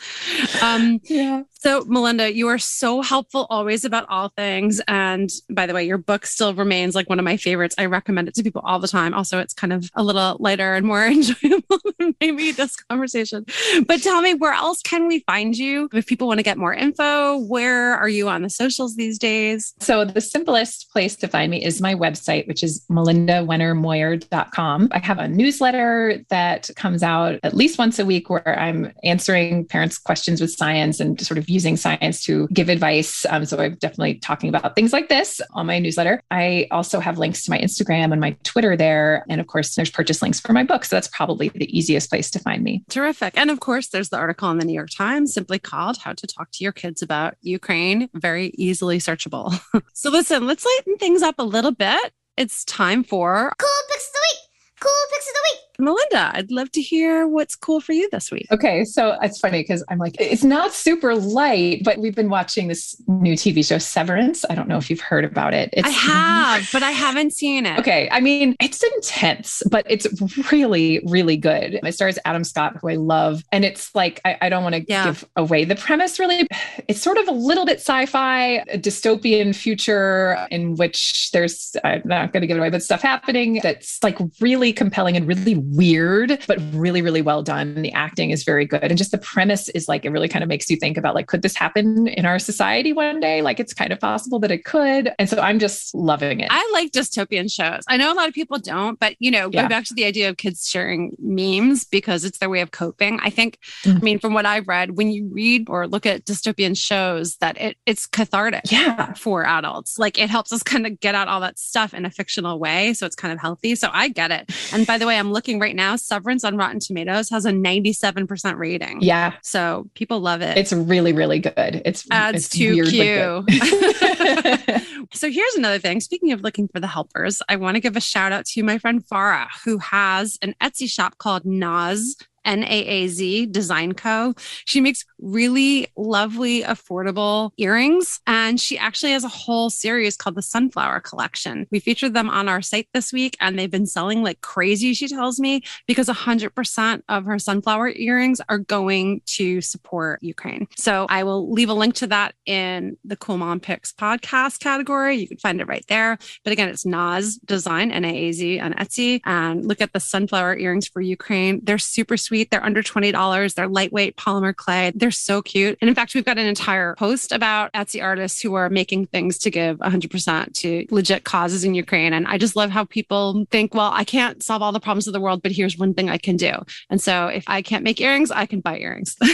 Um, 0.62 1.00
yeah. 1.06 1.44
So, 1.54 1.84
Melinda, 1.86 2.32
you 2.36 2.50
are 2.50 2.60
so 2.60 3.02
helpful 3.02 3.48
always 3.50 3.84
about 3.84 4.06
all 4.10 4.30
things. 4.30 4.80
And 4.88 5.32
by 5.50 5.66
the 5.66 5.74
way, 5.74 5.86
your 5.86 5.98
book 5.98 6.26
still 6.26 6.54
remains 6.54 6.94
like 6.94 7.10
one 7.10 7.18
of 7.20 7.26
my 7.26 7.38
favorites. 7.38 7.74
I 7.78 7.86
recommend 7.86 8.28
it 8.28 8.36
to 8.36 8.44
people 8.44 8.62
all 8.64 8.80
the 8.80 8.88
time. 8.88 9.14
Also, 9.14 9.40
it's 9.40 9.54
kind 9.54 9.74
of 9.74 9.90
a 9.96 10.04
little 10.04 10.38
lighter 10.40 10.76
and 10.76 10.86
more 10.86 11.06
enjoyable 11.08 11.80
than 11.98 12.14
maybe 12.22 12.52
this 12.52 12.76
conversation. 12.76 13.46
But 13.88 14.04
tell 14.04 14.22
me, 14.22 14.34
where 14.36 14.54
else 14.54 14.82
can 14.82 15.08
we 15.08 15.20
find 15.22 15.58
you 15.58 15.90
if 15.94 16.06
people 16.06 16.28
want 16.28 16.40
to 16.40 16.44
get 16.44 16.58
more 16.58 16.74
info? 16.74 17.38
Where 17.38 17.96
are 17.96 18.10
you 18.10 18.28
on 18.30 18.42
the 18.44 18.50
socials 18.50 18.98
these 18.98 19.18
days? 19.18 19.74
So, 19.80 20.04
the 20.04 20.22
simplest 20.22 20.92
place 20.92 21.16
to 21.18 21.28
find 21.28 21.50
me 21.50 21.64
is 21.64 21.82
my 21.82 21.96
website, 21.96 22.46
which 22.48 22.62
is 22.64 22.86
melindawennermoyer.com. 22.92 24.90
I 24.92 25.00
have 25.00 25.18
a 25.18 25.28
newsletter 25.28 26.24
that 26.30 26.70
comes 26.76 27.04
out 27.04 27.37
at 27.44 27.56
least 27.56 27.78
once 27.78 28.00
a 28.00 28.06
week 28.06 28.30
where 28.30 28.58
I'm 28.58 28.92
answering 29.04 29.66
parents' 29.66 29.98
questions 29.98 30.42
with 30.42 30.52
science 30.52 31.00
and 31.00 31.20
sort 31.20 31.38
of 31.38 31.50
using 31.50 31.78
science 31.78 32.24
to 32.26 32.48
give 32.50 32.70
advice. 32.70 33.26
Um, 33.30 33.46
so 33.46 33.58
I'm 33.58 33.76
definitely 33.76 34.16
talking 34.16 34.50
about 34.50 34.76
things 34.76 34.94
like 34.94 35.10
this 35.10 35.42
on 35.54 35.66
my 35.66 35.80
newsletter. 35.80 36.22
I 36.32 36.68
also 36.72 37.00
have 37.00 37.18
links 37.18 37.44
to 37.46 37.52
my 37.52 37.60
Instagram 37.60 38.12
and 38.12 38.22
my 38.22 38.32
Twitter 38.44 38.76
there. 38.76 39.26
And 39.30 39.42
of 39.42 39.48
course, 39.48 39.76
there's 39.76 39.90
purchase 39.90 40.22
links 40.22 40.40
for 40.40 40.54
my 40.54 40.64
book. 40.64 40.86
So 40.86 40.96
that's 40.96 41.08
probably 41.10 41.50
the 41.50 41.78
easiest 41.78 42.10
place 42.10 42.30
to 42.32 42.40
find 42.40 42.64
me. 42.64 42.84
Terrific. 42.90 43.38
And 43.38 43.50
of 43.50 43.60
course, 43.60 43.88
there's 43.88 44.10
the 44.10 44.18
article 44.18 44.50
in 44.52 44.60
the 44.60 44.66
New 44.66 44.74
York 44.74 44.90
Times 44.96 45.34
simply 45.34 45.60
called 45.60 45.98
How 45.98 46.14
to 46.14 46.28
Talk 46.28 46.52
to 46.54 46.64
Your 46.64 46.74
Kids 46.74 47.02
About 47.02 47.36
Ukraine. 47.42 48.10
Very 48.14 48.52
easily 48.56 49.00
searchable. 49.00 49.60
so 49.94 50.10
listen, 50.10 50.48
let's 50.48 50.66
lighten 50.66 50.98
things 50.98 51.22
up 51.22 51.36
a 51.40 51.44
little 51.44 51.72
bit. 51.72 52.14
It's 52.38 52.64
time 52.66 53.04
for 53.04 53.54
Cool 53.58 53.70
Picks 53.90 54.08
of 54.08 54.14
the 54.14 54.20
Week. 54.22 54.47
Cool 54.80 54.92
Picks 55.12 55.28
of 55.28 55.34
the 55.34 55.40
Week. 55.54 55.68
Melinda, 55.80 56.32
I'd 56.34 56.52
love 56.52 56.72
to 56.72 56.82
hear 56.82 57.28
what's 57.28 57.56
cool 57.56 57.80
for 57.80 57.94
you 57.94 58.10
this 58.12 58.32
week. 58.32 58.48
Okay. 58.52 58.84
So 58.84 59.18
it's 59.22 59.40
funny 59.40 59.62
because 59.62 59.84
I'm 59.90 60.00
like, 60.00 60.16
it's 60.20 60.44
not 60.44 60.74
super 60.74 61.16
light, 61.16 61.84
but 61.84 62.00
we've 62.00 62.16
been 62.16 62.30
watching 62.30 62.68
this 62.68 63.00
new 63.08 63.34
TV 63.34 63.66
show, 63.66 63.78
Severance. 63.78 64.44
I 64.50 64.56
don't 64.56 64.68
know 64.68 64.78
if 64.78 64.90
you've 64.90 65.02
heard 65.02 65.24
about 65.24 65.54
it. 65.54 65.70
It's, 65.74 65.88
I 65.88 65.92
have, 65.92 66.70
but 66.74 66.82
I 66.82 66.92
haven't 66.92 67.34
seen 67.34 67.66
it. 67.66 67.78
Okay. 67.80 68.10
I 68.12 68.22
mean, 68.22 68.56
it's 68.60 68.82
intense, 68.96 69.62
but 69.70 69.86
it's 69.88 70.08
really, 70.52 71.02
really 71.06 71.38
good. 71.38 71.80
It 71.84 71.94
stars 71.94 72.18
Adam 72.26 72.44
Scott, 72.44 72.78
who 72.82 72.90
I 72.90 72.96
love. 72.96 73.44
And 73.52 73.64
it's 73.64 73.94
like, 73.94 74.20
I, 74.26 74.38
I 74.42 74.50
don't 74.50 74.64
want 74.64 74.76
to 74.76 74.86
yeah. 74.88 75.06
give 75.06 75.26
away 75.36 75.64
the 75.64 75.76
premise 75.76 76.18
really. 76.18 76.48
It's 76.88 77.02
sort 77.02 77.18
of 77.18 77.28
a 77.28 77.34
little 77.34 77.66
bit 77.66 77.80
sci 77.80 78.08
fi, 78.08 78.64
a 78.70 78.80
dystopian 78.80 79.56
future 79.56 80.48
in 80.50 80.76
which 80.76 81.30
there's, 81.32 81.76
I'm 81.84 82.02
not 82.06 82.34
going 82.34 82.42
to 82.42 82.48
give 82.48 82.58
it 82.58 82.62
away, 82.62 82.72
but 82.72 82.82
stuff 82.82 83.04
happening 83.04 83.60
that's 83.62 84.04
like 84.04 84.18
really 84.42 84.67
compelling 84.74 85.16
and 85.16 85.28
really 85.28 85.56
weird, 85.56 86.44
but 86.48 86.60
really, 86.72 87.02
really 87.02 87.22
well 87.22 87.44
done. 87.44 87.82
The 87.82 87.92
acting 87.94 88.32
is 88.32 88.44
very 88.44 88.66
good. 88.66 88.84
And 88.84 88.98
just 88.98 89.12
the 89.12 89.18
premise 89.18 89.70
is 89.70 89.88
like, 89.88 90.06
it 90.06 90.10
really 90.10 90.28
kind 90.28 90.44
of 90.44 90.50
makes 90.50 90.70
you 90.70 90.78
think 90.78 90.98
about 90.98 91.16
like, 91.16 91.28
could 91.28 91.42
this 91.42 91.56
happen 91.56 92.08
in 92.08 92.26
our 92.26 92.40
society 92.40 92.94
one 92.94 93.20
day? 93.20 93.42
Like, 93.42 93.60
it's 93.60 93.74
kind 93.74 93.92
of 93.92 94.00
possible 94.00 94.40
that 94.40 94.52
it 94.52 94.66
could. 94.66 95.12
And 95.20 95.30
so 95.30 95.40
I'm 95.40 95.60
just 95.60 95.94
loving 95.96 96.40
it. 96.40 96.48
I 96.52 96.70
like 96.74 96.92
dystopian 96.92 97.52
shows. 97.52 97.84
I 97.88 97.98
know 97.98 98.12
a 98.12 98.16
lot 98.16 98.28
of 98.28 98.34
people 98.34 98.58
don't, 98.58 99.00
but 99.00 99.16
you 99.20 99.32
know, 99.32 99.50
yeah. 99.52 99.64
go 99.64 99.70
back 99.70 99.86
to 99.86 99.94
the 99.94 100.06
idea 100.06 100.30
of 100.30 100.38
kids 100.38 100.68
sharing 100.68 101.16
memes 101.20 101.86
because 101.86 102.26
it's 102.26 102.40
their 102.40 102.50
way 102.50 102.62
of 102.62 102.72
coping. 102.72 103.20
I 103.22 103.30
think, 103.30 103.60
mm-hmm. 103.84 103.98
I 103.98 104.02
mean, 104.02 104.20
from 104.20 104.34
what 104.34 104.46
I've 104.46 104.68
read, 104.68 104.98
when 104.98 105.12
you 105.12 105.28
read 105.32 105.68
or 105.70 105.88
look 105.88 106.06
at 106.06 106.26
dystopian 106.26 106.78
shows, 106.78 107.38
that 107.38 107.60
it, 107.60 107.78
it's 107.86 108.06
cathartic 108.06 108.72
yeah. 108.72 109.14
for 109.14 109.46
adults. 109.46 109.98
Like 109.98 110.20
it 110.20 110.30
helps 110.30 110.52
us 110.52 110.64
kind 110.64 110.86
of 110.86 111.00
get 111.00 111.16
out 111.16 111.28
all 111.28 111.42
that 111.42 111.60
stuff 111.60 111.94
in 111.94 112.06
a 112.06 112.12
fictional 112.12 112.60
way. 112.60 112.94
So 112.94 113.06
it's 113.06 113.16
kind 113.16 113.34
of 113.34 113.40
healthy. 113.40 113.76
So 113.76 113.90
I 113.92 114.10
get 114.10 114.32
it. 114.32 114.52
And 114.74 114.86
by 114.86 114.98
the 114.98 115.06
way, 115.06 115.18
I'm 115.18 115.32
looking 115.32 115.60
right 115.60 115.76
now, 115.76 115.96
Severance 115.96 116.44
on 116.44 116.58
Rotten 116.58 116.80
Tomatoes 116.80 117.30
has 117.30 117.46
a 117.46 117.52
97% 117.52 118.58
rating. 118.58 119.02
Yeah. 119.02 119.34
So 119.42 119.90
people 119.94 120.20
love 120.20 120.42
it. 120.42 120.58
It's 120.58 120.74
really, 120.74 121.14
really 121.14 121.40
good. 121.40 121.82
It's 121.86 122.06
adds 122.12 122.46
it's 122.46 122.50
to 122.50 122.86
Q. 122.86 123.46
so 125.14 125.30
here's 125.30 125.56
another 125.56 125.80
thing. 125.80 126.00
Speaking 126.00 126.32
of 126.32 126.42
looking 126.42 126.68
for 126.68 126.80
the 126.80 126.88
helpers, 126.88 127.42
I 127.50 127.56
want 127.56 127.76
to 127.76 127.82
give 127.82 127.96
a 127.96 128.02
shout 128.02 128.32
out 128.32 128.46
to 128.48 128.64
my 128.64 128.78
friend 128.78 129.04
Farah, 129.06 129.48
who 129.66 129.78
has 129.78 130.38
an 130.42 130.56
Etsy 130.62 130.90
shop 130.90 131.18
called 131.18 131.44
Naaz 131.44 132.16
NAAZ 132.48 133.52
Design 133.52 133.94
Co. 133.94 134.34
She 134.66 134.82
makes 134.82 135.06
really 135.20 135.88
lovely, 135.98 136.64
affordable 136.64 137.52
earrings. 137.58 138.20
And 138.26 138.60
she 138.60 138.78
actually 138.78 139.12
has 139.12 139.24
a 139.24 139.30
whole 139.30 139.70
series 139.70 140.16
called 140.16 140.36
the 140.36 140.42
Sunflower 140.42 141.02
Collection. 141.02 141.68
We 141.72 141.80
featured 141.80 142.14
them 142.14 142.30
on 142.30 142.48
our 142.48 142.62
site 142.62 142.88
this 142.94 143.12
week 143.12 143.36
and 143.40 143.58
they've 143.58 143.70
been 143.70 143.86
selling 143.86 144.24
like 144.24 144.42
crazy, 144.42 144.94
she 144.94 145.08
tells 145.08 145.40
me, 145.40 145.64
because 145.88 146.08
100% 146.08 147.02
of 147.10 147.26
her 147.26 147.40
sunflower 147.40 147.90
earrings 147.90 148.42
are 148.48 148.60
going 148.60 149.22
to 149.26 149.62
support 149.62 150.24
Ukraine. 150.24 150.68
So 150.78 151.06
I 151.10 151.24
will 151.24 151.52
leave 151.52 151.70
a 151.70 151.74
link 151.74 151.96
to 151.96 152.08
that 152.08 152.36
in 152.46 152.98
the 153.04 153.16
Cool 153.18 153.38
Mom 153.38 153.60
Picks 153.60 153.92
podcast 153.92 154.60
category. 154.60 155.18
You 155.18 155.28
can 155.28 155.38
find 155.38 155.60
it 155.60 155.68
right 155.68 155.86
there. 155.88 156.18
But 156.44 156.54
again, 156.54 156.70
it's 156.70 156.86
Naaz 156.86 157.40
Design, 157.44 157.92
N 157.92 158.06
A 158.06 158.10
A 158.10 158.32
Z 158.32 158.60
on 158.60 158.74
Etsy. 158.76 159.20
And 159.26 159.66
look 159.66 159.82
at 159.82 159.94
the 159.94 160.00
sunflower 160.00 160.58
earrings 160.58 160.88
for 160.88 161.02
Ukraine. 161.02 161.60
They're 161.64 161.78
super 161.78 162.18
sweet 162.18 162.37
sweet. 162.38 162.52
They're 162.52 162.64
under 162.64 162.84
$20. 162.84 163.56
They're 163.56 163.68
lightweight 163.68 164.16
polymer 164.16 164.56
clay. 164.56 164.92
They're 164.94 165.10
so 165.10 165.42
cute. 165.42 165.78
And 165.82 165.90
in 165.90 165.96
fact, 165.96 166.14
we've 166.14 166.26
got 166.26 166.38
an 166.38 166.46
entire 166.46 166.94
post 166.96 167.32
about 167.32 167.74
Etsy 167.74 168.04
artists 168.04 168.42
who 168.42 168.54
are 168.54 168.70
making 168.70 169.08
things 169.08 169.40
to 169.40 169.50
give 169.50 169.78
100% 169.80 170.54
to 170.54 170.86
legit 170.92 171.24
causes 171.24 171.64
in 171.64 171.74
Ukraine. 171.74 172.14
And 172.14 172.28
I 172.28 172.38
just 172.38 172.56
love 172.56 172.70
how 172.70 172.86
people 172.86 173.46
think, 173.50 173.74
well, 173.74 173.92
I 173.92 174.04
can't 174.04 174.44
solve 174.44 174.62
all 174.62 174.72
the 174.72 174.80
problems 174.80 175.08
of 175.08 175.14
the 175.14 175.20
world, 175.20 175.42
but 175.42 175.52
here's 175.52 175.78
one 175.78 175.96
thing 175.96 176.10
I 176.10 176.18
can 176.20 176.38
do. 176.38 176.54
And 176.92 177.02
so 177.02 177.28
if 177.28 177.44
I 177.48 177.64
can't 177.64 177.84
make 177.84 178.00
earrings, 178.00 178.30
I 178.30 178.46
can 178.46 178.60
buy 178.60 178.78
earrings. 178.78 179.16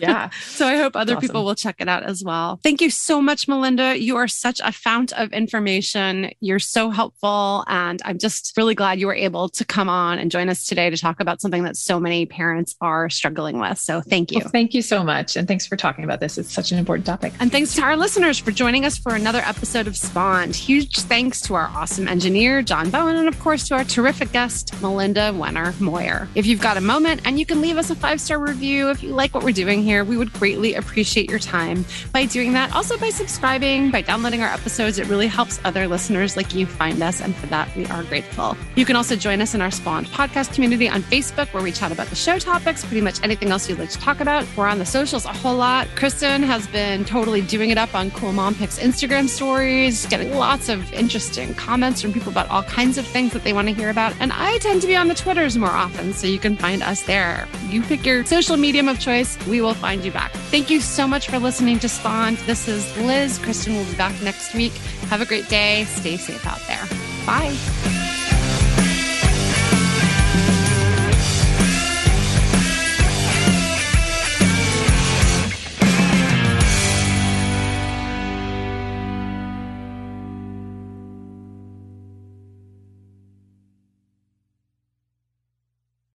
Yeah. 0.00 0.30
so 0.40 0.66
I 0.66 0.76
hope 0.76 0.96
other 0.96 1.14
awesome. 1.16 1.26
people 1.26 1.44
will 1.44 1.54
check 1.54 1.76
it 1.78 1.88
out 1.88 2.02
as 2.02 2.22
well. 2.22 2.60
Thank 2.62 2.80
you 2.80 2.90
so 2.90 3.20
much, 3.22 3.48
Melinda. 3.48 3.98
You 3.98 4.16
are 4.16 4.28
such 4.28 4.60
a 4.62 4.70
fount 4.70 5.12
of 5.12 5.32
information. 5.32 6.30
You're 6.40 6.58
so 6.58 6.90
helpful. 6.90 7.64
And 7.68 8.00
I'm 8.04 8.18
just 8.18 8.56
really 8.56 8.74
glad 8.74 9.00
you 9.00 9.06
were 9.06 9.14
able 9.14 9.48
to 9.50 9.64
come 9.64 9.88
on 9.88 10.18
and 10.18 10.30
join 10.30 10.48
us 10.48 10.66
today 10.66 10.90
to 10.90 10.96
talk 10.96 11.20
about 11.20 11.40
something 11.40 11.64
that 11.64 11.76
so 11.76 11.98
many 11.98 12.26
parents 12.26 12.47
parents 12.48 12.76
are 12.80 13.10
struggling 13.10 13.58
with. 13.58 13.76
So 13.76 14.00
thank 14.00 14.32
you. 14.32 14.38
Well, 14.38 14.48
thank 14.48 14.72
you 14.72 14.80
so 14.80 15.04
much. 15.04 15.36
And 15.36 15.46
thanks 15.46 15.66
for 15.66 15.76
talking 15.76 16.02
about 16.02 16.20
this. 16.20 16.38
It's 16.38 16.50
such 16.50 16.72
an 16.72 16.78
important 16.78 17.04
topic. 17.04 17.34
And 17.40 17.52
thanks 17.52 17.74
to 17.74 17.82
our 17.82 17.94
listeners 17.94 18.38
for 18.38 18.52
joining 18.52 18.86
us 18.86 18.96
for 18.96 19.14
another 19.14 19.40
episode 19.40 19.86
of 19.86 19.98
Spawned. 19.98 20.56
Huge 20.56 21.00
thanks 21.00 21.42
to 21.42 21.54
our 21.54 21.66
awesome 21.74 22.08
engineer, 22.08 22.62
John 22.62 22.88
Bowen, 22.88 23.16
and 23.16 23.28
of 23.28 23.38
course 23.38 23.68
to 23.68 23.74
our 23.74 23.84
terrific 23.84 24.32
guest, 24.32 24.72
Melinda 24.80 25.30
Wenner 25.34 25.78
Moyer. 25.78 26.26
If 26.34 26.46
you've 26.46 26.62
got 26.62 26.78
a 26.78 26.80
moment 26.80 27.20
and 27.26 27.38
you 27.38 27.44
can 27.44 27.60
leave 27.60 27.76
us 27.76 27.90
a 27.90 27.94
five 27.94 28.18
star 28.18 28.38
review 28.38 28.88
if 28.88 29.02
you 29.02 29.10
like 29.10 29.34
what 29.34 29.44
we're 29.44 29.52
doing 29.52 29.82
here, 29.82 30.04
we 30.04 30.16
would 30.16 30.32
greatly 30.32 30.74
appreciate 30.74 31.28
your 31.28 31.38
time 31.38 31.84
by 32.12 32.24
doing 32.24 32.54
that. 32.54 32.74
Also 32.74 32.96
by 32.96 33.10
subscribing, 33.10 33.90
by 33.90 34.00
downloading 34.00 34.40
our 34.40 34.48
episodes. 34.48 34.98
It 34.98 35.06
really 35.08 35.26
helps 35.26 35.60
other 35.66 35.86
listeners 35.86 36.34
like 36.34 36.54
you 36.54 36.64
find 36.64 37.02
us. 37.02 37.20
And 37.20 37.36
for 37.36 37.46
that, 37.48 37.68
we 37.76 37.84
are 37.86 38.04
grateful. 38.04 38.56
You 38.74 38.86
can 38.86 38.96
also 38.96 39.16
join 39.16 39.42
us 39.42 39.54
in 39.54 39.60
our 39.60 39.70
Spawned 39.70 40.06
podcast 40.06 40.54
community 40.54 40.88
on 40.88 41.02
Facebook 41.02 41.52
where 41.52 41.62
we 41.62 41.72
chat 41.72 41.92
about 41.92 42.06
the 42.08 42.16
show 42.28 42.38
topics, 42.38 42.84
pretty 42.84 43.00
much 43.00 43.22
anything 43.22 43.50
else 43.50 43.70
you'd 43.70 43.78
like 43.78 43.88
to 43.88 43.96
talk 43.96 44.20
about. 44.20 44.46
We're 44.54 44.66
on 44.66 44.78
the 44.78 44.84
socials 44.84 45.24
a 45.24 45.32
whole 45.32 45.56
lot. 45.56 45.88
Kristen 45.96 46.42
has 46.42 46.66
been 46.66 47.06
totally 47.06 47.40
doing 47.40 47.70
it 47.70 47.78
up 47.78 47.94
on 47.94 48.10
Cool 48.10 48.32
Mom 48.32 48.54
Picks 48.54 48.78
Instagram 48.78 49.30
stories, 49.30 50.04
getting 50.08 50.34
lots 50.34 50.68
of 50.68 50.92
interesting 50.92 51.54
comments 51.54 52.02
from 52.02 52.12
people 52.12 52.30
about 52.30 52.46
all 52.50 52.62
kinds 52.64 52.98
of 52.98 53.06
things 53.06 53.32
that 53.32 53.44
they 53.44 53.54
want 53.54 53.66
to 53.68 53.72
hear 53.72 53.88
about. 53.88 54.14
And 54.20 54.30
I 54.34 54.58
tend 54.58 54.82
to 54.82 54.86
be 54.86 54.94
on 54.94 55.08
the 55.08 55.14
Twitters 55.14 55.56
more 55.56 55.70
often, 55.70 56.12
so 56.12 56.26
you 56.26 56.38
can 56.38 56.54
find 56.54 56.82
us 56.82 57.02
there. 57.04 57.48
You 57.70 57.80
pick 57.80 58.04
your 58.04 58.26
social 58.26 58.58
medium 58.58 58.88
of 58.88 59.00
choice, 59.00 59.38
we 59.46 59.62
will 59.62 59.72
find 59.72 60.04
you 60.04 60.12
back. 60.12 60.30
Thank 60.50 60.68
you 60.68 60.80
so 60.80 61.08
much 61.08 61.28
for 61.28 61.38
listening 61.38 61.78
to 61.78 61.88
Spawned. 61.88 62.36
This 62.44 62.68
is 62.68 62.94
Liz. 62.98 63.38
Kristen 63.38 63.74
will 63.74 63.86
be 63.86 63.96
back 63.96 64.20
next 64.20 64.54
week. 64.54 64.72
Have 65.08 65.22
a 65.22 65.26
great 65.26 65.48
day. 65.48 65.84
Stay 65.84 66.18
safe 66.18 66.46
out 66.46 66.60
there. 66.66 66.84
Bye. 67.24 67.97